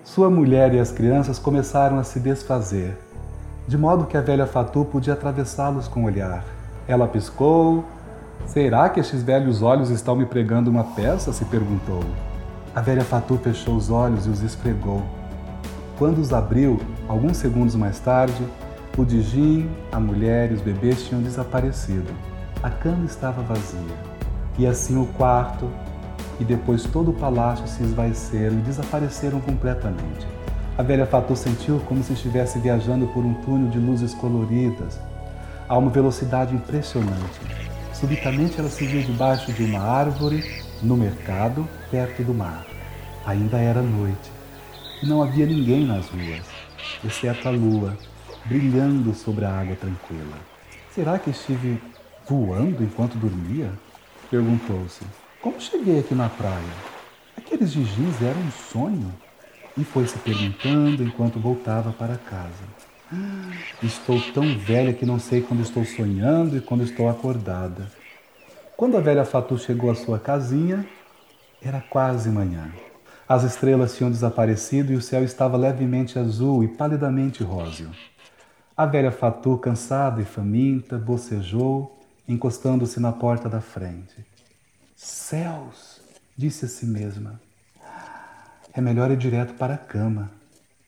sua 0.04 0.30
mulher 0.30 0.74
e 0.74 0.80
as 0.80 0.92
crianças 0.92 1.38
começaram 1.38 2.00
a 2.00 2.04
se 2.04 2.20
desfazer, 2.20 2.98
de 3.68 3.78
modo 3.78 4.06
que 4.06 4.18
a 4.18 4.22
velha 4.22 4.48
Fatu 4.48 4.84
podia 4.86 5.14
atravessá-los 5.14 5.88
com 5.88 6.04
o 6.04 6.06
olhar. 6.06 6.44
Ela 6.88 7.08
piscou. 7.08 7.86
Será 8.48 8.90
que 8.90 9.00
estes 9.00 9.22
velhos 9.22 9.62
olhos 9.62 9.92
estão 9.92 10.16
me 10.16 10.26
pregando 10.26 10.72
uma 10.72 10.84
peça? 10.84 11.32
se 11.32 11.46
perguntou. 11.46 12.04
A 12.74 12.82
velha 12.82 13.04
Fatu 13.04 13.38
fechou 13.38 13.76
os 13.76 13.92
olhos 13.92 14.26
e 14.26 14.30
os 14.30 14.42
esfregou. 14.42 15.04
Quando 16.00 16.20
os 16.20 16.34
abriu, 16.34 16.80
alguns 17.10 17.38
segundos 17.38 17.74
mais 17.74 18.00
tarde, 18.00 18.46
o 18.96 19.04
Dijin, 19.04 19.68
a 19.92 20.00
mulher 20.00 20.52
e 20.52 20.54
os 20.54 20.62
bebês 20.62 21.04
tinham 21.08 21.24
desaparecido. 21.24 22.14
A 22.62 22.70
cama 22.70 23.06
estava 23.06 23.42
vazia. 23.42 23.98
E 24.60 24.68
assim 24.68 25.02
o 25.02 25.08
quarto 25.08 25.70
e 26.40 26.46
depois 26.46 26.84
todo 26.84 27.10
o 27.10 27.14
palácio 27.14 27.68
se 27.68 27.82
esvaeceram 27.82 28.60
e 28.60 28.62
desapareceram 28.62 29.42
completamente. 29.42 30.28
A 30.78 30.84
velha 30.84 31.06
Fatu 31.06 31.36
sentiu 31.36 31.80
como 31.80 32.04
se 32.04 32.14
estivesse 32.14 32.60
viajando 32.60 33.08
por 33.08 33.26
um 33.26 33.34
túnel 33.34 33.70
de 33.70 33.80
luzes 33.80 34.14
coloridas, 34.14 35.00
a 35.68 35.78
uma 35.78 35.90
velocidade 35.90 36.54
impressionante. 36.54 37.40
Subitamente 37.94 38.60
ela 38.60 38.70
se 38.70 38.86
viu 38.86 39.02
debaixo 39.02 39.52
de 39.52 39.64
uma 39.64 39.80
árvore, 39.80 40.44
no 40.82 40.96
mercado, 40.96 41.68
perto 41.92 42.24
do 42.24 42.34
mar. 42.34 42.66
Ainda 43.26 43.58
era 43.58 43.82
noite 43.82 44.40
não 45.02 45.22
havia 45.24 45.46
ninguém 45.46 45.86
nas 45.86 46.08
ruas, 46.10 46.42
exceto 47.04 47.48
a 47.48 47.52
lua, 47.52 47.98
brilhando 48.46 49.14
sobre 49.14 49.46
a 49.46 49.52
água 49.52 49.76
tranquila. 49.76 50.38
Será 50.92 51.20
que 51.20 51.30
estive 51.30 51.82
voando 52.28 52.84
enquanto 52.84 53.18
dormia? 53.18 53.72
Perguntou-se. 54.30 55.04
Como 55.42 55.60
cheguei 55.60 56.00
aqui 56.00 56.14
na 56.14 56.30
praia? 56.30 56.74
Aqueles 57.38 57.72
gigis 57.72 58.22
eram 58.22 58.42
um 58.42 58.52
sonho? 58.52 59.14
E 59.78 59.84
foi 59.84 60.06
se 60.08 60.18
perguntando 60.20 61.04
enquanto 61.04 61.40
voltava 61.40 61.92
para 61.92 62.18
casa. 62.18 62.64
Ah, 63.12 63.52
estou 63.82 64.22
tão 64.34 64.58
velha 64.58 64.94
que 64.94 65.06
não 65.06 65.18
sei 65.18 65.42
quando 65.42 65.62
estou 65.62 65.84
sonhando 65.86 66.58
e 66.58 66.62
quando 66.62 66.84
estou 66.84 67.10
acordada. 67.10 67.90
Quando 68.76 68.98
a 68.98 69.02
velha 69.02 69.26
Fatu 69.26 69.58
chegou 69.58 69.90
à 69.90 69.96
sua 69.96 70.20
casinha, 70.20 70.86
era 71.62 71.82
quase 71.82 72.30
manhã. 72.30 72.72
As 73.30 73.44
estrelas 73.44 73.96
tinham 73.96 74.10
desaparecido 74.10 74.92
e 74.92 74.96
o 74.96 75.02
céu 75.04 75.24
estava 75.24 75.56
levemente 75.56 76.18
azul 76.18 76.64
e 76.64 76.68
palidamente 76.68 77.44
róseo. 77.44 77.92
A 78.76 78.88
velha 78.88 79.12
Fatu, 79.12 79.56
cansada 79.60 80.20
e 80.20 80.26
faminta, 80.26 80.98
bocejou, 80.98 81.96
encostando-se 82.28 83.00
na 83.00 83.12
porta 83.12 83.48
da 83.48 83.62
frente. 83.62 84.26
Céus! 84.96 86.02
disse 86.36 86.66
a 86.66 86.68
si 86.68 86.88
mesma. 86.88 87.40
É 88.74 88.82
melhor 88.82 89.12
ir 89.12 89.18
direto 89.18 89.54
para 89.54 89.76
a 89.76 89.78
cama. 89.78 90.32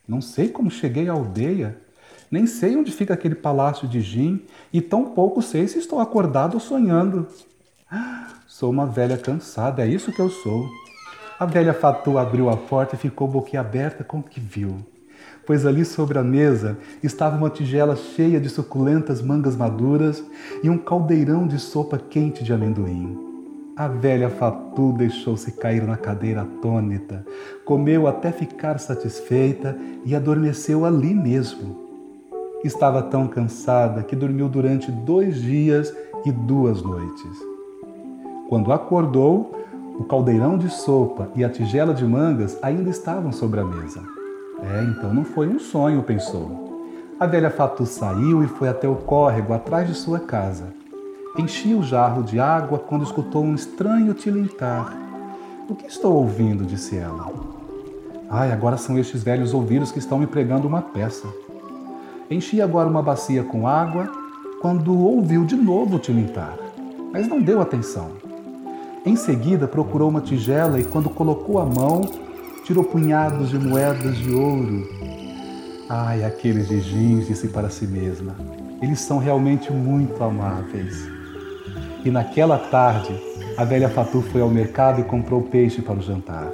Não 0.07 0.19
sei 0.19 0.50
como 0.50 0.71
cheguei 0.71 1.10
à 1.10 1.12
aldeia, 1.12 1.77
nem 2.31 2.48
sei 2.48 2.75
onde 2.75 2.91
fica 2.91 3.13
aquele 3.13 3.36
palácio 3.36 3.88
de 3.88 4.01
Jim, 4.01 4.43
e 4.74 4.81
tão 4.81 5.13
pouco 5.13 5.43
sei 5.43 5.67
se 5.67 5.77
estou 5.77 6.00
acordado 6.00 6.55
ou 6.55 6.60
sonhando. 6.60 7.27
Sou 8.48 8.71
uma 8.71 8.88
velha 8.88 9.17
cansada, 9.17 9.86
é 9.86 9.88
isso 9.88 10.12
que 10.12 10.19
eu 10.19 10.29
sou. 10.31 10.67
A 11.41 11.45
velha 11.48 11.74
Fatu 11.74 12.19
abriu 12.19 12.51
a 12.51 12.55
porta 12.55 12.93
e 12.93 13.00
ficou 13.00 13.27
boquiaberta 13.27 14.03
com 14.03 14.19
o 14.19 14.24
que 14.24 14.39
viu 14.39 14.77
pois 15.43 15.65
ali 15.65 15.83
sobre 15.83 16.19
a 16.19 16.24
mesa 16.24 16.77
estava 17.01 17.36
uma 17.36 17.50
tigela 17.50 17.95
cheia 17.95 18.39
de 18.39 18.48
suculentas 18.48 19.24
mangas 19.24 19.55
maduras 19.55 20.24
e 20.63 20.69
um 20.69 20.77
caldeirão 20.77 21.48
de 21.48 21.57
sopa 21.57 21.98
quente 21.98 22.43
de 22.43 22.53
amendoim. 22.53 23.17
A 23.75 23.88
velha 23.88 24.29
Fatu 24.29 24.93
deixou-se 24.93 25.51
cair 25.53 25.83
na 25.83 25.98
cadeira 25.98 26.43
atônita, 26.43 27.25
comeu 27.65 28.07
até 28.07 28.31
ficar 28.31 28.79
satisfeita 28.79 29.75
e 30.05 30.15
adormeceu 30.15 30.86
ali 30.86 31.15
mesmo. 31.15 31.75
Estava 32.63 33.01
tão 33.01 33.27
cansada 33.27 34.03
que 34.03 34.15
dormiu 34.15 34.48
durante 34.48 34.91
dois 34.91 35.41
dias 35.41 35.91
e 36.24 36.31
duas 36.31 36.83
noites. 36.83 37.38
Quando 38.48 38.71
acordou, 38.71 39.55
o 39.98 40.03
caldeirão 40.03 40.57
de 40.57 40.69
sopa 40.69 41.29
e 41.36 41.43
a 41.43 41.50
tigela 41.50 41.93
de 41.93 42.05
mangas 42.05 42.57
ainda 42.62 42.89
estavam 42.89 43.31
sobre 43.31 43.60
a 43.60 43.65
mesa. 43.65 44.01
É, 44.62 44.83
então 44.83 45.13
não 45.13 45.24
foi 45.24 45.48
um 45.48 45.60
sonho, 45.60 46.03
pensou. 46.03 46.71
A 47.19 47.25
velha 47.25 47.50
Fatu 47.50 47.86
saiu 47.86 48.43
e 48.43 48.48
foi 48.48 48.67
até 48.67 48.88
o 48.88 48.95
córrego 48.95 49.53
atrás 49.53 49.88
de 49.88 49.93
sua 49.93 50.19
casa. 50.19 50.74
Enchia 51.38 51.77
o 51.77 51.83
jarro 51.83 52.24
de 52.24 52.39
água 52.39 52.79
quando 52.79 53.03
escutou 53.03 53.43
um 53.43 53.55
estranho 53.55 54.13
tilintar. 54.13 54.98
O 55.69 55.75
que 55.75 55.88
estou 55.88 56.15
ouvindo? 56.15 56.65
disse 56.65 56.98
ela. 56.98 57.31
Ai, 58.29 58.51
agora 58.51 58.77
são 58.77 58.98
estes 58.98 59.24
velhos 59.24 59.53
ouvidos 59.53 59.91
que 59.91 60.00
estão 60.00 60.17
me 60.17 60.27
pregando 60.27 60.67
uma 60.67 60.81
peça. 60.81 61.27
Enchi 62.29 62.62
agora 62.62 62.89
uma 62.89 63.03
bacia 63.03 63.43
com 63.43 63.67
água 63.67 64.10
quando 64.62 64.98
ouviu 64.98 65.43
de 65.43 65.55
novo 65.55 65.98
o 65.98 66.00
tilintar, 66.00 66.57
mas 67.12 67.27
não 67.27 67.41
deu 67.41 67.62
atenção. 67.62 68.31
Em 69.03 69.15
seguida, 69.15 69.67
procurou 69.67 70.10
uma 70.10 70.22
tigela 70.22 70.79
e, 70.79 70.84
quando 70.84 71.10
colocou 71.10 71.58
a 71.58 71.65
mão, 71.65 72.01
tirou 72.63 72.84
punhados 72.84 73.50
de 73.50 73.58
moedas 73.58 74.15
de 74.15 74.31
ouro. 74.31 74.88
Ai, 75.89 76.24
aqueles 76.24 76.67
jejins, 76.67 77.27
disse 77.27 77.48
para 77.48 77.70
si 77.72 77.88
mesma, 77.88 78.36
eles 78.79 79.01
são 79.01 79.17
realmente 79.17 79.72
muito 79.74 80.24
amáveis. 80.24 81.10
E 82.05 82.12
naquela 82.12 82.60
tarde, 82.60 83.20
a 83.58 83.63
velha 83.63 83.89
Fatu 83.89 84.22
foi 84.22 84.41
ao 84.41 84.50
mercado 84.50 85.01
e 85.01 85.03
comprou 85.03 85.41
peixe 85.41 85.81
para 85.81 85.98
o 85.98 86.01
jantar. 86.01 86.51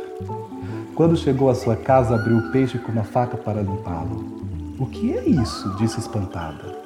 Quando 0.95 1.17
chegou 1.17 1.49
à 1.49 1.55
sua 1.55 1.75
casa, 1.75 2.15
abriu 2.15 2.37
o 2.37 2.51
peixe 2.51 2.79
com 2.79 2.93
uma 2.93 3.03
faca 3.03 3.35
para 3.35 3.61
limpá-lo. 3.61 4.25
O 4.79 4.85
que 4.85 5.13
é 5.17 5.27
isso? 5.27 5.75
disse 5.77 5.99
espantada. 5.99 6.77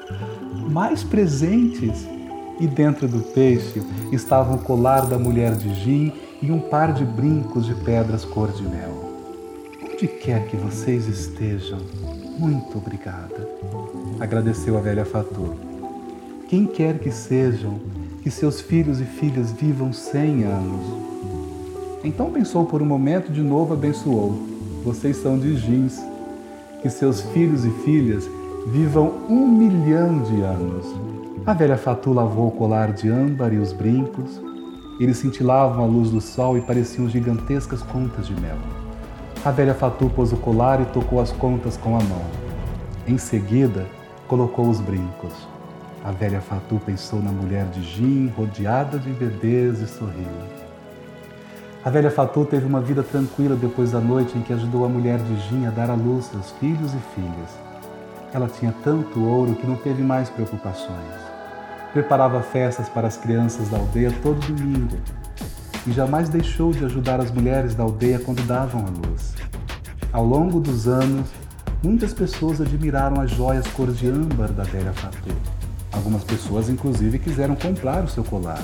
Mais 0.71 1.03
presentes! 1.03 2.07
E 2.61 2.67
dentro 2.67 3.07
do 3.07 3.19
peixe 3.19 3.81
estava 4.13 4.55
o 4.55 4.59
colar 4.59 5.05
da 5.07 5.17
mulher 5.17 5.53
de 5.55 5.73
Jim 5.73 6.13
e 6.41 6.49
um 6.49 6.59
par 6.59 6.93
de 6.93 7.03
brincos 7.03 7.65
de 7.65 7.75
pedras 7.75 8.23
cor 8.23 8.49
de 8.51 8.63
mel. 8.63 9.11
Onde 9.83 10.07
quer 10.07 10.47
que 10.47 10.55
vocês 10.55 11.07
estejam, 11.07 11.79
muito 12.39 12.77
obrigada. 12.77 13.49
Agradeceu 14.19 14.77
a 14.77 14.81
velha 14.81 15.03
Fatu. 15.03 15.55
Quem 16.47 16.65
quer 16.65 16.99
que 16.99 17.11
sejam, 17.11 17.79
que 18.23 18.31
seus 18.31 18.61
filhos 18.61 19.01
e 19.01 19.05
filhas 19.05 19.51
vivam 19.51 19.91
cem 19.91 20.43
anos 20.43 21.11
então 22.03 22.31
pensou 22.31 22.65
por 22.65 22.81
um 22.81 22.85
momento 22.85 23.31
de 23.31 23.41
novo 23.41 23.73
abençoou. 23.73 24.33
Vocês 24.83 25.17
são 25.17 25.37
de 25.37 25.55
jeans. 25.55 26.01
Que 26.81 26.89
seus 26.89 27.21
filhos 27.21 27.63
e 27.63 27.69
filhas 27.83 28.27
vivam 28.67 29.27
um 29.29 29.47
milhão 29.47 30.23
de 30.23 30.41
anos. 30.41 31.10
A 31.43 31.53
velha 31.53 31.75
Fatu 31.75 32.13
lavou 32.13 32.49
o 32.49 32.51
colar 32.51 32.93
de 32.93 33.09
âmbar 33.09 33.51
e 33.51 33.57
os 33.57 33.73
brincos. 33.73 34.39
Eles 34.99 35.17
cintilavam 35.17 35.83
à 35.83 35.87
luz 35.87 36.11
do 36.11 36.21
sol 36.21 36.55
e 36.55 36.61
pareciam 36.61 37.09
gigantescas 37.09 37.81
contas 37.81 38.27
de 38.27 38.39
mel. 38.39 38.57
A 39.43 39.49
velha 39.49 39.73
Fatu 39.73 40.07
pôs 40.07 40.31
o 40.31 40.37
colar 40.37 40.79
e 40.79 40.85
tocou 40.85 41.19
as 41.19 41.31
contas 41.31 41.75
com 41.77 41.95
a 41.95 41.99
mão. 42.03 42.21
Em 43.07 43.17
seguida, 43.17 43.87
colocou 44.27 44.69
os 44.69 44.79
brincos. 44.79 45.33
A 46.05 46.11
velha 46.11 46.41
Fatu 46.41 46.79
pensou 46.85 47.19
na 47.19 47.31
mulher 47.31 47.65
de 47.65 47.81
Jim, 47.81 48.31
rodeada 48.37 48.99
de 48.99 49.09
bebês 49.09 49.81
e 49.81 49.87
sorrindo. 49.87 50.61
A 51.83 51.89
velha 51.89 52.11
Fatu 52.11 52.45
teve 52.45 52.67
uma 52.67 52.81
vida 52.81 53.01
tranquila 53.01 53.55
depois 53.55 53.89
da 53.91 53.99
noite 53.99 54.37
em 54.37 54.41
que 54.41 54.53
ajudou 54.53 54.85
a 54.85 54.89
mulher 54.89 55.17
de 55.17 55.35
Jim 55.47 55.65
a 55.65 55.71
dar 55.71 55.89
à 55.89 55.95
luz 55.95 56.25
seus 56.25 56.51
filhos 56.51 56.93
e 56.93 56.99
filhas. 57.15 57.59
Ela 58.31 58.47
tinha 58.47 58.73
tanto 58.83 59.25
ouro 59.25 59.55
que 59.55 59.65
não 59.65 59.75
teve 59.75 60.03
mais 60.03 60.29
preocupações. 60.29 61.30
Preparava 61.93 62.41
festas 62.41 62.87
para 62.87 63.07
as 63.07 63.17
crianças 63.17 63.67
da 63.67 63.77
aldeia 63.77 64.13
todo 64.23 64.39
domingo 64.47 64.97
e 65.85 65.91
jamais 65.91 66.29
deixou 66.29 66.71
de 66.71 66.85
ajudar 66.85 67.19
as 67.19 67.29
mulheres 67.31 67.75
da 67.75 67.83
aldeia 67.83 68.17
quando 68.17 68.45
davam 68.47 68.85
à 68.85 69.07
luz. 69.07 69.33
Ao 70.13 70.23
longo 70.23 70.61
dos 70.61 70.87
anos, 70.87 71.27
muitas 71.83 72.13
pessoas 72.13 72.61
admiraram 72.61 73.19
as 73.19 73.31
joias 73.31 73.67
cor 73.67 73.91
de 73.91 74.07
âmbar 74.07 74.53
da 74.53 74.63
velha 74.63 74.93
Fatu. 74.93 75.35
Algumas 75.91 76.23
pessoas, 76.23 76.69
inclusive, 76.69 77.19
quiseram 77.19 77.55
comprar 77.55 78.05
o 78.05 78.07
seu 78.07 78.23
colar. 78.23 78.63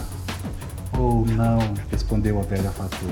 Oh, 0.98 1.26
não, 1.34 1.60
respondeu 1.92 2.40
a 2.40 2.44
velha 2.44 2.72
Fatu. 2.72 3.08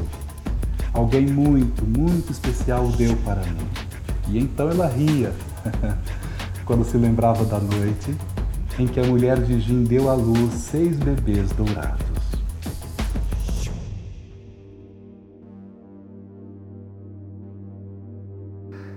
Alguém 0.93 1.25
muito, 1.27 1.83
muito 1.85 2.31
especial 2.31 2.85
o 2.85 2.91
deu 2.93 3.17
para 3.17 3.41
mim. 3.41 3.67
E 4.29 4.39
então 4.39 4.69
ela 4.69 4.87
ria, 4.87 5.33
quando 6.63 6.85
se 6.85 6.95
lembrava 6.95 7.43
da 7.43 7.59
noite 7.59 8.15
em 8.77 8.87
que 8.87 8.99
a 8.99 9.03
mulher 9.03 9.41
de 9.41 9.59
Jim 9.59 9.83
deu 9.83 10.09
à 10.09 10.13
luz 10.13 10.53
seis 10.53 10.97
bebês 10.97 11.51
dourados. 11.53 12.05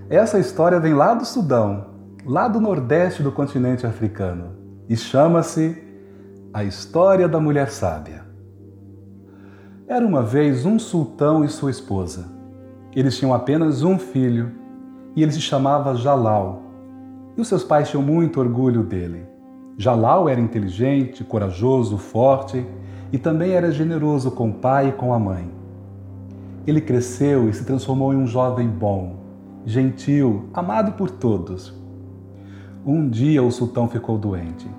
Essa 0.09 0.39
história 0.39 0.79
vem 0.79 0.93
lá 0.93 1.13
do 1.13 1.23
Sudão, 1.23 1.85
lá 2.25 2.47
do 2.47 2.59
nordeste 2.59 3.21
do 3.21 3.31
continente 3.31 3.85
africano, 3.85 4.55
e 4.89 4.97
chama-se 4.97 5.77
A 6.51 6.63
História 6.63 7.27
da 7.27 7.39
Mulher 7.39 7.69
Sábia. 7.69 8.25
Era 9.87 10.05
uma 10.05 10.23
vez 10.23 10.65
um 10.65 10.79
sultão 10.79 11.45
e 11.45 11.47
sua 11.47 11.69
esposa. 11.69 12.25
Eles 12.95 13.17
tinham 13.17 13.33
apenas 13.35 13.83
um 13.83 13.99
filho 13.99 14.51
e 15.15 15.21
ele 15.21 15.31
se 15.31 15.41
chamava 15.41 15.95
Jalal. 15.95 16.63
E 17.37 17.41
os 17.41 17.47
seus 17.47 17.63
pais 17.63 17.89
tinham 17.89 18.01
muito 18.01 18.39
orgulho 18.39 18.83
dele. 18.83 19.28
Jalal 19.79 20.29
era 20.29 20.39
inteligente, 20.39 21.23
corajoso, 21.23 21.97
forte 21.97 22.63
e 23.11 23.17
também 23.17 23.53
era 23.53 23.71
generoso 23.71 24.29
com 24.29 24.49
o 24.49 24.53
pai 24.53 24.89
e 24.89 24.91
com 24.91 25.11
a 25.11 25.17
mãe. 25.17 25.49
Ele 26.67 26.81
cresceu 26.81 27.49
e 27.49 27.53
se 27.53 27.65
transformou 27.65 28.13
em 28.13 28.17
um 28.17 28.27
jovem 28.27 28.67
bom, 28.67 29.15
gentil, 29.65 30.49
amado 30.53 30.91
por 30.91 31.09
todos. 31.09 31.73
Um 32.85 33.09
dia 33.09 33.41
o 33.41 33.49
sultão 33.49 33.89
ficou 33.89 34.19
doente. 34.19 34.69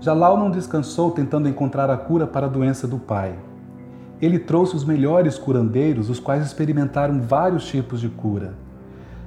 Jalal 0.00 0.36
não 0.36 0.50
descansou 0.50 1.12
tentando 1.12 1.48
encontrar 1.48 1.88
a 1.88 1.96
cura 1.96 2.26
para 2.26 2.44
a 2.44 2.50
doença 2.50 2.86
do 2.86 2.98
pai 2.98 3.38
ele 4.20 4.38
trouxe 4.38 4.76
os 4.76 4.84
melhores 4.84 5.36
curandeiros, 5.36 6.08
os 6.08 6.20
quais 6.20 6.46
experimentaram 6.46 7.20
vários 7.20 7.66
tipos 7.66 8.00
de 8.00 8.08
cura, 8.08 8.54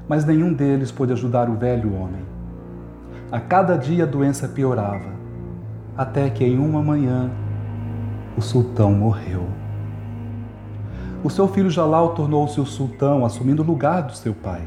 mas 0.08 0.26
nenhum 0.26 0.54
deles 0.54 0.91
pôde 0.91 1.13
ajudar 1.13 1.50
o 1.50 1.56
velho 1.56 1.93
homem. 1.93 2.37
A 3.30 3.42
cada 3.42 3.76
dia 3.78 4.06
a 4.06 4.08
doença 4.08 4.48
piorava, 4.48 5.10
até 5.98 6.30
que 6.30 6.46
em 6.46 6.58
uma 6.58 6.82
manhã 6.82 7.30
o 8.38 8.42
sultão 8.42 8.94
morreu. 8.94 9.46
O 11.22 11.30
seu 11.30 11.46
filho 11.46 11.70
Jalal 11.70 12.13
tornou-se 12.13 12.62
o 12.62 12.66
sultão, 12.66 13.26
assumindo 13.26 13.62
o 13.62 13.66
lugar 13.66 14.04
do 14.04 14.13
seu 14.13 14.34
pai. 14.34 14.62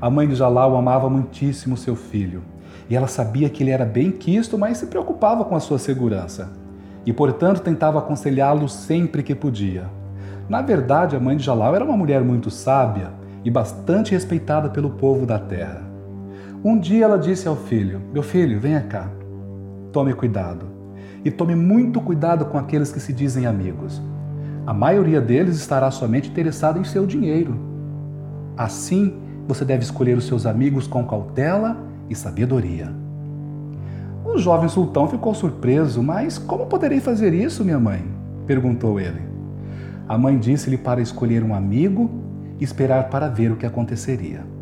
A 0.00 0.10
mãe 0.10 0.26
de 0.26 0.34
Jalal 0.34 0.76
amava 0.76 1.08
muitíssimo 1.08 1.76
seu 1.76 1.94
filho, 1.94 2.42
e 2.90 2.96
ela 2.96 3.06
sabia 3.06 3.48
que 3.48 3.62
ele 3.62 3.70
era 3.70 3.84
bem 3.84 4.10
quisto, 4.10 4.58
mas 4.58 4.78
se 4.78 4.86
preocupava 4.86 5.44
com 5.44 5.54
a 5.54 5.60
sua 5.60 5.78
segurança 5.78 6.50
e, 7.06 7.12
portanto, 7.12 7.60
tentava 7.60 8.00
aconselhá-lo 8.00 8.68
sempre 8.68 9.22
que 9.22 9.36
podia. 9.36 9.88
Na 10.48 10.62
verdade, 10.62 11.14
a 11.14 11.20
mãe 11.20 11.36
de 11.36 11.44
Jalal 11.44 11.76
era 11.76 11.84
uma 11.84 11.96
mulher 11.96 12.22
muito 12.22 12.50
sábia 12.50 13.12
e 13.44 13.50
bastante 13.52 14.10
respeitada 14.10 14.68
pelo 14.68 14.90
povo 14.90 15.24
da 15.24 15.38
terra. 15.38 15.85
Um 16.66 16.80
dia 16.80 17.04
ela 17.04 17.16
disse 17.16 17.46
ao 17.46 17.54
filho: 17.54 18.00
Meu 18.12 18.24
filho, 18.24 18.58
venha 18.58 18.80
cá. 18.80 19.08
Tome 19.92 20.12
cuidado. 20.12 20.66
E 21.24 21.30
tome 21.30 21.54
muito 21.54 22.00
cuidado 22.00 22.46
com 22.46 22.58
aqueles 22.58 22.90
que 22.90 22.98
se 22.98 23.12
dizem 23.12 23.46
amigos. 23.46 24.02
A 24.66 24.74
maioria 24.74 25.20
deles 25.20 25.58
estará 25.58 25.88
somente 25.92 26.28
interessada 26.28 26.76
em 26.76 26.82
seu 26.82 27.06
dinheiro. 27.06 27.56
Assim, 28.56 29.16
você 29.46 29.64
deve 29.64 29.84
escolher 29.84 30.18
os 30.18 30.26
seus 30.26 30.44
amigos 30.44 30.88
com 30.88 31.06
cautela 31.06 31.76
e 32.10 32.16
sabedoria. 32.16 32.92
O 34.24 34.36
jovem 34.36 34.68
sultão 34.68 35.06
ficou 35.06 35.36
surpreso, 35.36 36.02
mas 36.02 36.36
como 36.36 36.66
poderei 36.66 36.98
fazer 36.98 37.32
isso, 37.32 37.64
minha 37.64 37.78
mãe? 37.78 38.04
perguntou 38.44 38.98
ele. 38.98 39.22
A 40.08 40.18
mãe 40.18 40.36
disse-lhe 40.36 40.76
para 40.76 41.00
escolher 41.00 41.44
um 41.44 41.54
amigo 41.54 42.10
e 42.58 42.64
esperar 42.64 43.08
para 43.08 43.28
ver 43.28 43.52
o 43.52 43.56
que 43.56 43.66
aconteceria. 43.66 44.55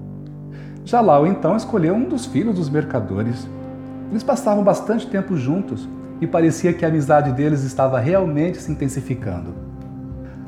Jalal 0.85 1.27
então 1.27 1.57
escolheu 1.57 1.95
um 1.95 2.09
dos 2.09 2.27
filhos 2.27 2.55
dos 2.55 2.69
mercadores. 2.69 3.49
Eles 4.11 4.23
passavam 4.23 4.63
bastante 4.63 5.07
tempo 5.07 5.37
juntos 5.37 5.89
e 6.21 6.27
parecia 6.27 6.73
que 6.73 6.85
a 6.85 6.89
amizade 6.89 7.33
deles 7.33 7.65
estava 7.65 7.99
realmente 7.99 8.59
se 8.59 8.71
intensificando. 8.71 9.55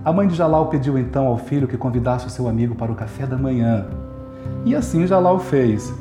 A 0.04 0.12
mãe 0.12 0.28
de 0.28 0.34
Jalal 0.34 0.68
pediu 0.68 0.98
então 0.98 1.26
ao 1.26 1.38
filho 1.38 1.66
que 1.66 1.76
convidasse 1.76 2.26
o 2.26 2.30
seu 2.30 2.48
amigo 2.48 2.74
para 2.74 2.92
o 2.92 2.94
café 2.94 3.26
da 3.26 3.36
manhã. 3.36 3.86
E 4.64 4.74
assim 4.74 5.06
Jalal 5.06 5.38
fez. 5.38 5.92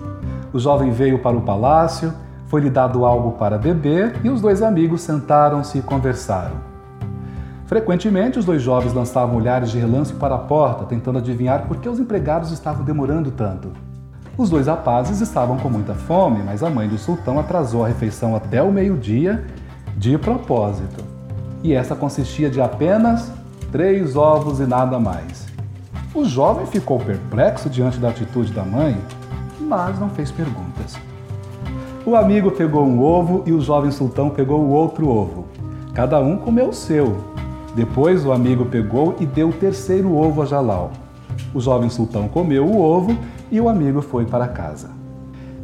O 0.54 0.60
jovem 0.60 0.92
veio 0.92 1.20
para 1.20 1.36
o 1.36 1.42
palácio 1.42 2.14
foi-lhe 2.48 2.70
dado 2.70 3.06
algo 3.06 3.34
para 3.34 3.58
beber 3.58 4.16
e 4.24 4.30
os 4.30 4.40
dois 4.42 4.62
amigos 4.62 5.02
sentaram-se 5.02 5.80
e 5.80 5.82
conversaram. 5.82 6.56
Frequentemente, 7.66 8.38
os 8.38 8.46
dois 8.46 8.62
jovens 8.62 8.94
lançavam 8.94 9.36
olhares 9.36 9.72
de 9.72 9.80
relance 9.80 10.14
para 10.14 10.36
a 10.36 10.40
porta, 10.40 10.86
tentando 10.86 11.18
adivinhar 11.18 11.68
por 11.68 11.78
que 11.78 11.90
os 11.90 12.00
empregados 12.00 12.52
estavam 12.52 12.86
demorando 12.86 13.32
tanto. 13.32 13.70
Os 14.38 14.50
dois 14.50 14.68
rapazes 14.68 15.22
estavam 15.22 15.58
com 15.58 15.70
muita 15.70 15.94
fome, 15.94 16.44
mas 16.44 16.62
a 16.62 16.70
mãe 16.70 16.90
do 16.90 16.98
sultão 16.98 17.40
atrasou 17.40 17.86
a 17.86 17.88
refeição 17.88 18.36
até 18.36 18.62
o 18.62 18.70
meio-dia 18.70 19.46
de 19.96 20.18
propósito. 20.18 21.06
E 21.64 21.74
essa 21.74 21.96
consistia 21.96 22.50
de 22.50 22.60
apenas 22.60 23.32
três 23.72 24.18
ovos 24.18 24.60
e 24.60 24.66
nada 24.66 25.00
mais. 25.00 25.46
O 26.14 26.26
jovem 26.26 26.66
ficou 26.66 27.00
perplexo 27.00 27.70
diante 27.70 27.98
da 27.98 28.10
atitude 28.10 28.52
da 28.52 28.64
mãe, 28.64 28.98
mas 29.60 29.98
não 30.00 30.10
fez 30.10 30.32
perguntas. 30.32 30.98
O 32.06 32.14
amigo 32.14 32.52
pegou 32.52 32.86
um 32.86 33.02
ovo 33.02 33.42
e 33.46 33.54
o 33.54 33.62
jovem 33.62 33.90
sultão 33.90 34.30
pegou 34.30 34.60
o 34.60 34.70
outro 34.70 35.08
ovo. 35.08 35.46
Cada 35.94 36.20
um 36.20 36.38
comeu 36.38 36.70
o 36.70 36.74
seu. 36.74 37.18
Depois 37.74 38.26
o 38.26 38.34
amigo 38.34 38.66
pegou 38.66 39.16
e 39.18 39.26
deu 39.26 39.50
o 39.50 39.54
terceiro 39.54 40.14
ovo 40.14 40.42
a 40.42 40.46
Jalal. 40.46 40.92
O 41.54 41.60
jovem 41.62 41.90
sultão 41.90 42.28
comeu 42.28 42.66
o 42.66 42.82
ovo 42.82 43.18
e 43.52 43.60
o 43.60 43.70
amigo 43.70 44.02
foi 44.02 44.26
para 44.26 44.48
casa. 44.48 44.90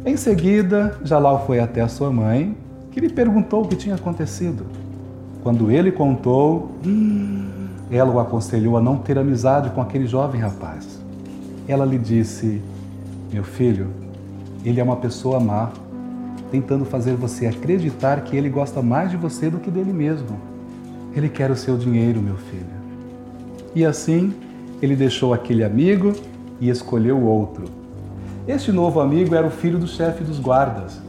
Em 0.04 0.16
seguida, 0.16 0.98
Jalal 1.04 1.46
foi 1.46 1.60
até 1.60 1.80
a 1.80 1.88
sua 1.88 2.10
mãe, 2.10 2.56
que 2.90 3.00
lhe 3.00 3.08
perguntou 3.08 3.62
o 3.62 3.68
que 3.68 3.76
tinha 3.76 3.94
acontecido. 3.94 4.66
Quando 5.42 5.70
ele 5.70 5.90
contou, 5.92 6.72
ela 7.90 8.10
o 8.10 8.18
aconselhou 8.18 8.76
a 8.76 8.80
não 8.80 8.96
ter 8.96 9.18
amizade 9.18 9.70
com 9.70 9.80
aquele 9.80 10.06
jovem 10.06 10.40
rapaz. 10.40 11.00
Ela 11.66 11.84
lhe 11.84 11.98
disse: 11.98 12.60
Meu 13.32 13.44
filho, 13.44 13.88
ele 14.64 14.80
é 14.80 14.82
uma 14.82 14.96
pessoa 14.96 15.40
má, 15.40 15.70
tentando 16.50 16.84
fazer 16.84 17.14
você 17.14 17.46
acreditar 17.46 18.20
que 18.22 18.36
ele 18.36 18.48
gosta 18.48 18.82
mais 18.82 19.10
de 19.10 19.16
você 19.16 19.48
do 19.50 19.58
que 19.58 19.70
dele 19.70 19.92
mesmo. 19.92 20.38
Ele 21.14 21.28
quer 21.28 21.50
o 21.50 21.56
seu 21.56 21.76
dinheiro, 21.76 22.20
meu 22.20 22.36
filho. 22.36 22.82
E 23.74 23.84
assim, 23.84 24.34
ele 24.80 24.96
deixou 24.96 25.32
aquele 25.32 25.64
amigo 25.64 26.12
e 26.62 26.70
escolheu 26.70 27.20
outro. 27.26 27.64
Este 28.46 28.70
novo 28.70 29.00
amigo 29.00 29.34
era 29.34 29.44
o 29.44 29.50
filho 29.50 29.80
do 29.80 29.88
chefe 29.88 30.22
dos 30.22 30.38
guardas. 30.38 31.00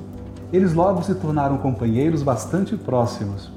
Eles 0.52 0.74
logo 0.74 1.04
se 1.04 1.14
tornaram 1.14 1.58
companheiros 1.58 2.24
bastante 2.24 2.76
próximos. 2.76 3.52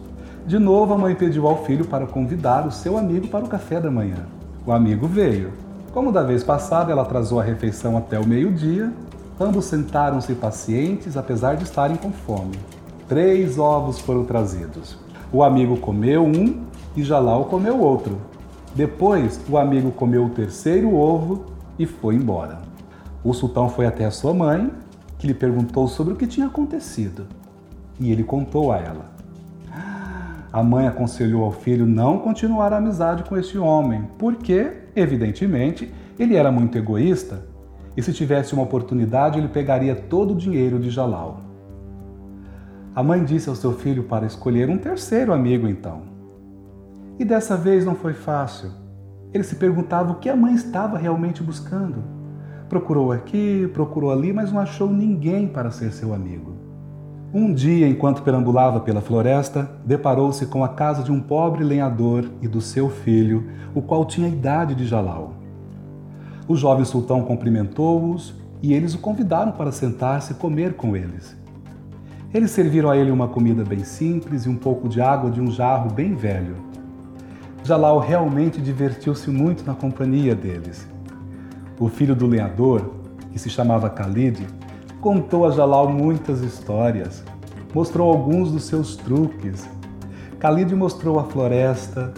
De 0.46 0.58
novo, 0.58 0.92
a 0.92 0.98
mãe 0.98 1.14
pediu 1.14 1.46
ao 1.46 1.64
filho 1.64 1.86
para 1.86 2.06
convidar 2.06 2.66
o 2.66 2.70
seu 2.70 2.98
amigo 2.98 3.28
para 3.28 3.46
o 3.46 3.48
café 3.48 3.80
da 3.80 3.90
manhã. 3.90 4.26
O 4.66 4.72
amigo 4.72 5.06
veio. 5.06 5.52
Como 5.94 6.12
da 6.12 6.22
vez 6.22 6.44
passada, 6.44 6.92
ela 6.92 7.00
atrasou 7.00 7.40
a 7.40 7.42
refeição 7.42 7.96
até 7.96 8.20
o 8.20 8.28
meio-dia. 8.28 8.92
Ambos 9.40 9.64
sentaram-se 9.64 10.34
pacientes, 10.34 11.16
apesar 11.16 11.56
de 11.56 11.64
estarem 11.64 11.96
com 11.96 12.12
fome. 12.12 12.58
Três 13.08 13.58
ovos 13.58 13.98
foram 14.00 14.22
trazidos. 14.24 14.98
O 15.32 15.42
amigo 15.42 15.78
comeu 15.78 16.24
um 16.24 16.60
e 16.94 17.02
Jalal 17.02 17.46
comeu 17.46 17.80
outro. 17.80 18.18
Depois, 18.74 19.40
o 19.48 19.56
amigo 19.56 19.90
comeu 19.90 20.26
o 20.26 20.30
terceiro 20.30 20.94
ovo 20.94 21.55
e 21.78 21.86
foi 21.86 22.14
embora. 22.14 22.58
O 23.24 23.32
sultão 23.32 23.68
foi 23.68 23.86
até 23.86 24.04
a 24.04 24.10
sua 24.10 24.32
mãe, 24.32 24.70
que 25.18 25.26
lhe 25.26 25.34
perguntou 25.34 25.88
sobre 25.88 26.12
o 26.12 26.16
que 26.16 26.26
tinha 26.26 26.46
acontecido. 26.46 27.26
E 27.98 28.12
ele 28.12 28.22
contou 28.22 28.72
a 28.72 28.78
ela. 28.78 29.16
A 30.52 30.62
mãe 30.62 30.86
aconselhou 30.86 31.44
ao 31.44 31.52
filho 31.52 31.86
não 31.86 32.18
continuar 32.18 32.72
a 32.72 32.78
amizade 32.78 33.24
com 33.24 33.36
este 33.36 33.58
homem, 33.58 34.08
porque, 34.18 34.72
evidentemente, 34.94 35.92
ele 36.18 36.34
era 36.34 36.50
muito 36.50 36.78
egoísta 36.78 37.44
e 37.96 38.02
se 38.02 38.12
tivesse 38.12 38.52
uma 38.52 38.62
oportunidade 38.62 39.38
ele 39.38 39.48
pegaria 39.48 39.94
todo 39.94 40.32
o 40.32 40.36
dinheiro 40.36 40.78
de 40.78 40.90
Jalal. 40.90 41.40
A 42.94 43.02
mãe 43.02 43.24
disse 43.24 43.48
ao 43.48 43.54
seu 43.54 43.72
filho 43.72 44.04
para 44.04 44.26
escolher 44.26 44.68
um 44.68 44.78
terceiro 44.78 45.32
amigo 45.32 45.66
então. 45.66 46.02
E 47.18 47.24
dessa 47.24 47.56
vez 47.56 47.84
não 47.84 47.94
foi 47.94 48.12
fácil. 48.12 48.70
Ele 49.32 49.44
se 49.44 49.56
perguntava 49.56 50.12
o 50.12 50.16
que 50.16 50.28
a 50.28 50.36
mãe 50.36 50.54
estava 50.54 50.98
realmente 50.98 51.42
buscando. 51.42 52.02
Procurou 52.68 53.12
aqui, 53.12 53.68
procurou 53.72 54.10
ali, 54.10 54.32
mas 54.32 54.52
não 54.52 54.60
achou 54.60 54.90
ninguém 54.90 55.46
para 55.46 55.70
ser 55.70 55.92
seu 55.92 56.12
amigo. 56.12 56.52
Um 57.34 57.52
dia, 57.52 57.88
enquanto 57.88 58.22
perambulava 58.22 58.80
pela 58.80 59.00
floresta, 59.00 59.70
deparou-se 59.84 60.46
com 60.46 60.64
a 60.64 60.68
casa 60.70 61.02
de 61.02 61.12
um 61.12 61.20
pobre 61.20 61.62
lenhador 61.62 62.30
e 62.40 62.48
do 62.48 62.60
seu 62.60 62.88
filho, 62.88 63.48
o 63.74 63.82
qual 63.82 64.04
tinha 64.04 64.26
a 64.26 64.30
idade 64.30 64.74
de 64.74 64.86
Jalal. 64.86 65.34
O 66.48 66.56
jovem 66.56 66.84
sultão 66.84 67.22
cumprimentou-os 67.22 68.34
e 68.62 68.72
eles 68.72 68.94
o 68.94 68.98
convidaram 68.98 69.52
para 69.52 69.72
sentar-se 69.72 70.32
e 70.32 70.36
comer 70.36 70.74
com 70.74 70.96
eles. 70.96 71.36
Eles 72.32 72.50
serviram 72.52 72.90
a 72.90 72.96
ele 72.96 73.10
uma 73.10 73.28
comida 73.28 73.64
bem 73.64 73.84
simples 73.84 74.44
e 74.44 74.48
um 74.48 74.56
pouco 74.56 74.88
de 74.88 75.00
água 75.00 75.30
de 75.30 75.40
um 75.40 75.50
jarro 75.50 75.92
bem 75.92 76.14
velho. 76.14 76.56
Jalal 77.66 77.98
realmente 77.98 78.62
divertiu-se 78.62 79.28
muito 79.28 79.66
na 79.66 79.74
companhia 79.74 80.36
deles. 80.36 80.86
O 81.80 81.88
filho 81.88 82.14
do 82.14 82.24
lenhador, 82.24 82.94
que 83.32 83.40
se 83.40 83.50
chamava 83.50 83.88
Khalid, 83.88 84.46
contou 85.00 85.44
a 85.44 85.50
Jalal 85.50 85.88
muitas 85.88 86.42
histórias, 86.42 87.24
mostrou 87.74 88.08
alguns 88.08 88.52
dos 88.52 88.66
seus 88.66 88.94
truques. 88.94 89.68
Khalid 90.38 90.76
mostrou 90.76 91.18
a 91.18 91.24
floresta, 91.24 92.14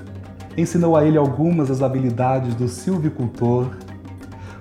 ensinou 0.54 0.94
a 0.94 1.04
ele 1.06 1.16
algumas 1.16 1.68
das 1.68 1.80
habilidades 1.80 2.54
do 2.54 2.68
silvicultor. 2.68 3.70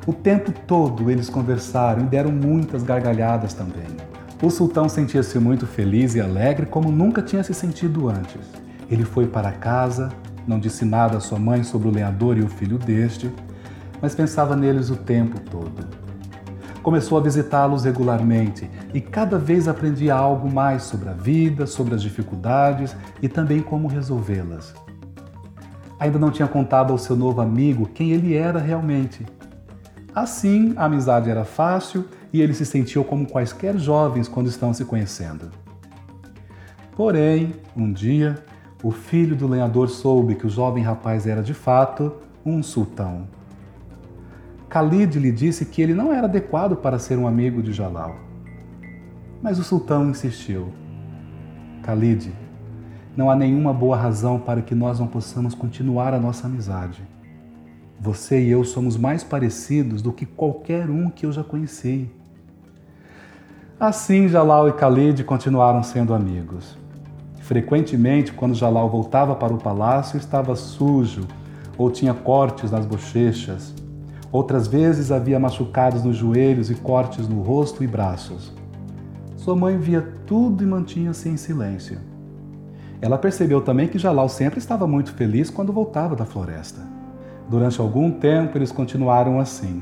O 0.08 0.14
tempo 0.14 0.54
todo 0.66 1.12
eles 1.12 1.30
conversaram 1.30 2.04
e 2.04 2.06
deram 2.06 2.32
muitas 2.32 2.82
gargalhadas 2.82 3.54
também. 3.54 3.88
O 4.42 4.50
sultão 4.50 4.88
sentia-se 4.88 5.38
muito 5.38 5.68
feliz 5.68 6.16
e 6.16 6.22
alegre 6.22 6.66
como 6.66 6.90
nunca 6.90 7.22
tinha 7.22 7.44
se 7.44 7.54
sentido 7.54 8.08
antes. 8.08 8.40
Ele 8.90 9.04
foi 9.04 9.28
para 9.28 9.52
casa, 9.52 10.14
não 10.48 10.60
disse 10.60 10.86
nada 10.86 11.18
à 11.18 11.20
sua 11.20 11.38
mãe 11.38 11.64
sobre 11.64 11.90
o 11.90 11.92
lenhador 11.92 12.38
e 12.38 12.42
o 12.42 12.48
filho 12.48 12.78
deste, 12.78 13.30
mas 14.02 14.16
pensava 14.16 14.56
neles 14.56 14.90
o 14.90 14.96
tempo 14.96 15.40
todo. 15.40 15.88
Começou 16.82 17.18
a 17.18 17.22
visitá-los 17.22 17.84
regularmente 17.84 18.70
e 18.94 19.02
cada 19.02 19.38
vez 19.38 19.68
aprendia 19.68 20.16
algo 20.16 20.50
mais 20.50 20.84
sobre 20.84 21.10
a 21.10 21.14
vida, 21.14 21.68
sobre 21.68 21.94
as 21.94 22.02
dificuldades 22.02 22.96
e 23.22 23.28
também 23.28 23.62
como 23.62 23.90
resolvê-las. 23.90 24.74
Ainda 26.00 26.18
não 26.18 26.32
tinha 26.32 26.48
contado 26.48 26.94
ao 26.94 26.98
seu 26.98 27.16
novo 27.16 27.42
amigo 27.42 27.88
quem 27.88 28.12
ele 28.12 28.36
era 28.36 28.60
realmente. 28.60 29.26
Assim, 30.16 30.74
a 30.78 30.86
amizade 30.86 31.30
era 31.30 31.44
fácil 31.44 32.06
e 32.32 32.42
ele 32.42 32.54
se 32.54 32.66
sentiu 32.66 33.04
como 33.04 33.28
quaisquer 33.28 33.78
jovens 33.78 34.28
quando 34.28 34.48
estão 34.48 34.74
se 34.74 34.86
conhecendo. 34.86 35.52
Porém, 36.96 37.54
um 37.76 37.92
dia, 37.92 38.44
o 38.84 38.92
filho 38.92 39.36
do 39.36 39.48
lenhador 39.48 39.90
soube 39.90 40.36
que 40.36 40.46
o 40.46 40.50
jovem 40.50 40.84
rapaz 40.84 41.26
era 41.26 41.42
de 41.42 41.54
fato 41.54 42.14
um 42.46 42.62
sultão. 42.62 43.28
Khalid 44.70 45.18
lhe 45.18 45.32
disse 45.32 45.66
que 45.66 45.82
ele 45.82 45.94
não 45.94 46.14
era 46.14 46.28
adequado 46.28 46.76
para 46.76 47.00
ser 47.00 47.18
um 47.18 47.28
amigo 47.28 47.64
de 47.64 47.74
Jalal. 47.74 48.16
Mas 49.42 49.58
o 49.58 49.64
sultão 49.64 50.10
insistiu. 50.10 50.72
Khalid, 51.82 52.32
não 53.16 53.32
há 53.32 53.36
nenhuma 53.36 53.74
boa 53.74 53.98
razão 53.98 54.40
para 54.40 54.62
que 54.62 54.76
nós 54.76 55.00
não 55.00 55.08
possamos 55.08 55.56
continuar 55.56 56.14
a 56.14 56.20
nossa 56.20 56.46
amizade. 56.46 57.02
Você 58.00 58.44
e 58.44 58.52
eu 58.52 58.64
somos 58.64 58.96
mais 58.96 59.24
parecidos 59.24 60.04
do 60.04 60.14
que 60.14 60.26
qualquer 60.26 60.88
um 60.90 61.10
que 61.10 61.26
eu 61.26 61.32
já 61.32 61.44
conheci. 61.44 62.12
Assim, 63.80 64.28
Jalal 64.28 64.68
e 64.70 64.72
Khalid 64.72 65.24
continuaram 65.24 65.82
sendo 65.82 66.14
amigos. 66.14 66.78
Frequentemente, 67.48 68.32
quando 68.32 68.54
Jalal 68.54 68.90
voltava 68.90 69.36
para 69.36 69.54
o 69.54 69.58
palácio, 69.58 70.18
estava 70.18 70.56
sujo 70.56 71.26
ou 71.78 71.90
tinha 71.90 72.14
cortes 72.14 72.70
nas 72.72 72.86
bochechas 72.86 73.74
Outras 74.32 74.68
vezes 74.68 75.12
havia 75.12 75.40
machucados 75.40 76.04
nos 76.04 76.18
joelhos 76.18 76.70
e 76.70 76.76
cortes 76.76 77.28
no 77.28 77.42
rosto 77.42 77.84
e 77.84 77.88
braços. 77.88 78.54
Sua 79.38 79.56
mãe 79.56 79.78
via 79.78 80.02
tudo 80.26 80.64
e 80.64 80.68
mantinha-se 80.68 81.30
em 81.30 81.38
silêncio. 81.38 81.98
Ela 83.00 83.18
percebeu 83.18 83.62
também 83.62 83.88
que 83.88 83.98
Jalal 83.98 84.28
sempre 84.28 84.60
estava 84.60 84.86
muito 84.86 85.14
feliz 85.14 85.50
quando 85.50 85.72
voltava 85.72 86.16
da 86.16 86.26
floresta. 86.26 86.82
Durante 87.50 87.80
algum 87.80 88.12
tempo 88.12 88.58
eles 88.58 88.72
continuaram 88.72 89.40
assim. 89.40 89.82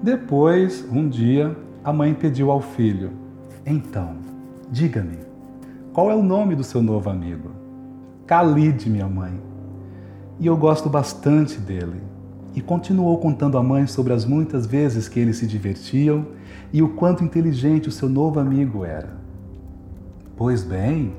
Depois, 0.00 0.86
um 0.90 1.08
dia, 1.08 1.56
a 1.82 1.92
mãe 1.92 2.14
pediu 2.14 2.50
ao 2.50 2.60
filho: 2.60 3.10
Então, 3.66 4.16
diga-me, 4.70 5.18
qual 6.00 6.10
é 6.10 6.14
o 6.14 6.22
nome 6.22 6.56
do 6.56 6.64
seu 6.64 6.80
novo 6.80 7.10
amigo? 7.10 7.50
Khalid, 8.26 8.88
minha 8.88 9.06
mãe. 9.06 9.38
E 10.38 10.46
eu 10.46 10.56
gosto 10.56 10.88
bastante 10.88 11.60
dele 11.60 12.00
e 12.54 12.62
continuou 12.62 13.18
contando 13.18 13.58
à 13.58 13.62
mãe 13.62 13.86
sobre 13.86 14.14
as 14.14 14.24
muitas 14.24 14.64
vezes 14.64 15.08
que 15.08 15.20
eles 15.20 15.36
se 15.36 15.46
divertiam 15.46 16.28
e 16.72 16.82
o 16.82 16.88
quanto 16.94 17.22
inteligente 17.22 17.90
o 17.90 17.92
seu 17.92 18.08
novo 18.08 18.40
amigo 18.40 18.82
era. 18.82 19.10
Pois 20.38 20.62
bem, 20.64 21.12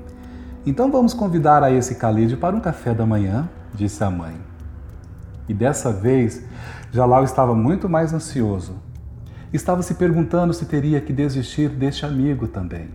então 0.65 0.91
vamos 0.91 1.13
convidar 1.13 1.61
a 1.61 1.69
esse 1.69 1.93
Khalid 1.93 2.37
para 2.37 2.55
um 2.55 2.59
café 2.59 2.91
da 2.91 3.05
manhã, 3.05 3.47
disse 3.75 4.03
a 4.03 4.09
mãe. 4.09 4.33
E 5.47 5.53
dessa 5.53 5.93
vez, 5.93 6.43
Jalal 6.91 7.23
estava 7.23 7.53
muito 7.53 7.87
mais 7.87 8.13
ansioso. 8.13 8.73
Estava 9.53 9.83
se 9.83 9.93
perguntando 9.93 10.55
se 10.55 10.65
teria 10.65 10.99
que 10.99 11.13
desistir 11.13 11.69
deste 11.69 12.03
amigo 12.03 12.47
também. 12.47 12.89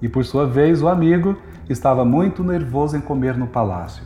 E 0.00 0.08
por 0.08 0.24
sua 0.24 0.46
vez, 0.46 0.82
o 0.82 0.88
amigo 0.88 1.36
estava 1.68 2.04
muito 2.04 2.44
nervoso 2.44 2.96
em 2.96 3.00
comer 3.00 3.36
no 3.36 3.46
palácio. 3.46 4.04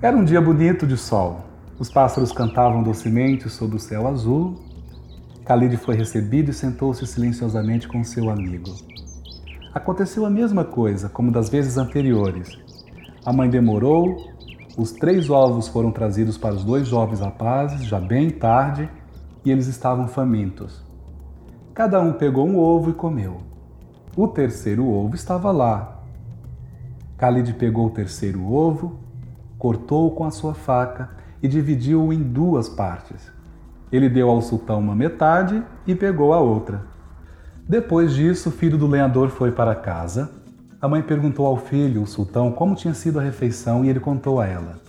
Era 0.00 0.16
um 0.16 0.24
dia 0.24 0.40
bonito 0.40 0.86
de 0.86 0.96
sol 0.96 1.48
os 1.78 1.88
pássaros 1.88 2.32
cantavam 2.32 2.82
docemente 2.82 3.48
sob 3.48 3.76
o 3.76 3.78
céu 3.78 4.08
azul. 4.08 4.56
Khalid 5.44 5.76
foi 5.76 5.94
recebido 5.94 6.50
e 6.50 6.54
sentou-se 6.54 7.06
silenciosamente 7.06 7.86
com 7.86 8.02
seu 8.02 8.28
amigo. 8.28 8.74
Aconteceu 9.72 10.26
a 10.26 10.30
mesma 10.30 10.64
coisa 10.64 11.08
como 11.08 11.30
das 11.30 11.48
vezes 11.48 11.78
anteriores. 11.78 12.58
A 13.24 13.32
mãe 13.32 13.48
demorou, 13.48 14.28
os 14.76 14.90
três 14.90 15.30
ovos 15.30 15.68
foram 15.68 15.92
trazidos 15.92 16.36
para 16.36 16.54
os 16.54 16.64
dois 16.64 16.88
jovens 16.88 17.20
rapazes, 17.20 17.84
já 17.84 18.00
bem 18.00 18.28
tarde, 18.30 18.90
e 19.44 19.50
eles 19.50 19.68
estavam 19.68 20.08
famintos. 20.08 20.82
Cada 21.72 22.00
um 22.00 22.12
pegou 22.12 22.44
um 22.44 22.58
ovo 22.58 22.90
e 22.90 22.92
comeu. 22.92 23.47
O 24.20 24.26
terceiro 24.26 24.84
ovo 24.84 25.14
estava 25.14 25.52
lá. 25.52 26.02
Khalid 27.16 27.52
pegou 27.52 27.86
o 27.86 27.90
terceiro 27.90 28.52
ovo, 28.52 28.98
cortou-o 29.56 30.10
com 30.10 30.24
a 30.24 30.30
sua 30.32 30.54
faca 30.54 31.10
e 31.40 31.46
dividiu-o 31.46 32.12
em 32.12 32.20
duas 32.20 32.68
partes. 32.68 33.30
Ele 33.92 34.08
deu 34.08 34.28
ao 34.28 34.42
sultão 34.42 34.80
uma 34.80 34.92
metade 34.92 35.62
e 35.86 35.94
pegou 35.94 36.32
a 36.32 36.40
outra. 36.40 36.82
Depois 37.68 38.12
disso, 38.12 38.48
o 38.48 38.52
filho 38.52 38.76
do 38.76 38.88
lenhador 38.88 39.28
foi 39.28 39.52
para 39.52 39.72
casa. 39.76 40.32
A 40.80 40.88
mãe 40.88 41.00
perguntou 41.00 41.46
ao 41.46 41.56
filho, 41.56 42.02
o 42.02 42.06
sultão, 42.06 42.50
como 42.50 42.74
tinha 42.74 42.94
sido 42.94 43.20
a 43.20 43.22
refeição 43.22 43.84
e 43.84 43.88
ele 43.88 44.00
contou 44.00 44.40
a 44.40 44.46
ela. 44.48 44.80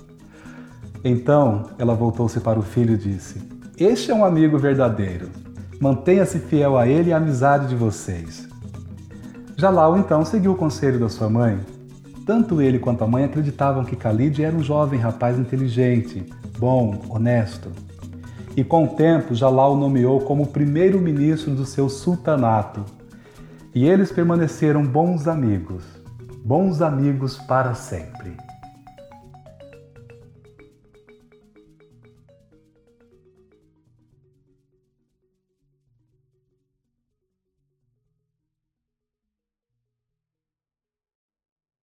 Então 1.04 1.70
ela 1.78 1.94
voltou-se 1.94 2.39
para 2.39 2.58
o 2.58 2.63
filho 2.63 2.96
e 2.96 2.98
disse: 2.98 3.48
Este 3.78 4.10
é 4.10 4.15
um 4.15 4.26
amigo 4.26 4.58
verdadeiro. 4.58 5.30
Mantenha-se 5.80 6.39
fiel 6.39 6.76
a 6.76 6.88
ele 6.88 7.12
e 7.12 7.13
à 7.13 7.18
amizade 7.18 7.68
de 7.68 7.76
vocês. 7.76 8.49
Jalal 9.60 9.98
então 9.98 10.24
seguiu 10.24 10.54
o 10.54 10.56
conselho 10.56 10.98
da 10.98 11.10
sua 11.10 11.30
mãe. 11.30 11.60
Tanto 12.26 12.62
ele 12.62 12.80
quanto 12.80 13.04
a 13.04 13.08
mãe 13.08 13.26
acreditavam 13.26 13.84
que 13.84 13.93
Khalid 13.93 14.41
era 14.41 14.56
um 14.56 14.63
jovem 14.63 14.98
rapaz 14.98 15.38
inteligente, 15.38 16.26
bom, 16.58 17.02
honesto. 17.10 17.69
E 18.56 18.63
com 18.63 18.86
o 18.86 18.95
tempo, 18.95 19.36
Jalal 19.36 19.74
o 19.74 19.78
nomeou 19.78 20.22
como 20.22 20.48
primeiro-ministro 20.48 21.54
do 21.54 21.65
seu 21.65 21.89
sultanato. 21.89 22.86
E 23.76 23.86
eles 23.86 24.13
permaneceram 24.13 24.82
bons 24.82 25.28
amigos, 25.28 25.84
bons 26.41 26.82
amigos 26.82 27.38
para 27.39 27.74
sempre. 27.74 28.38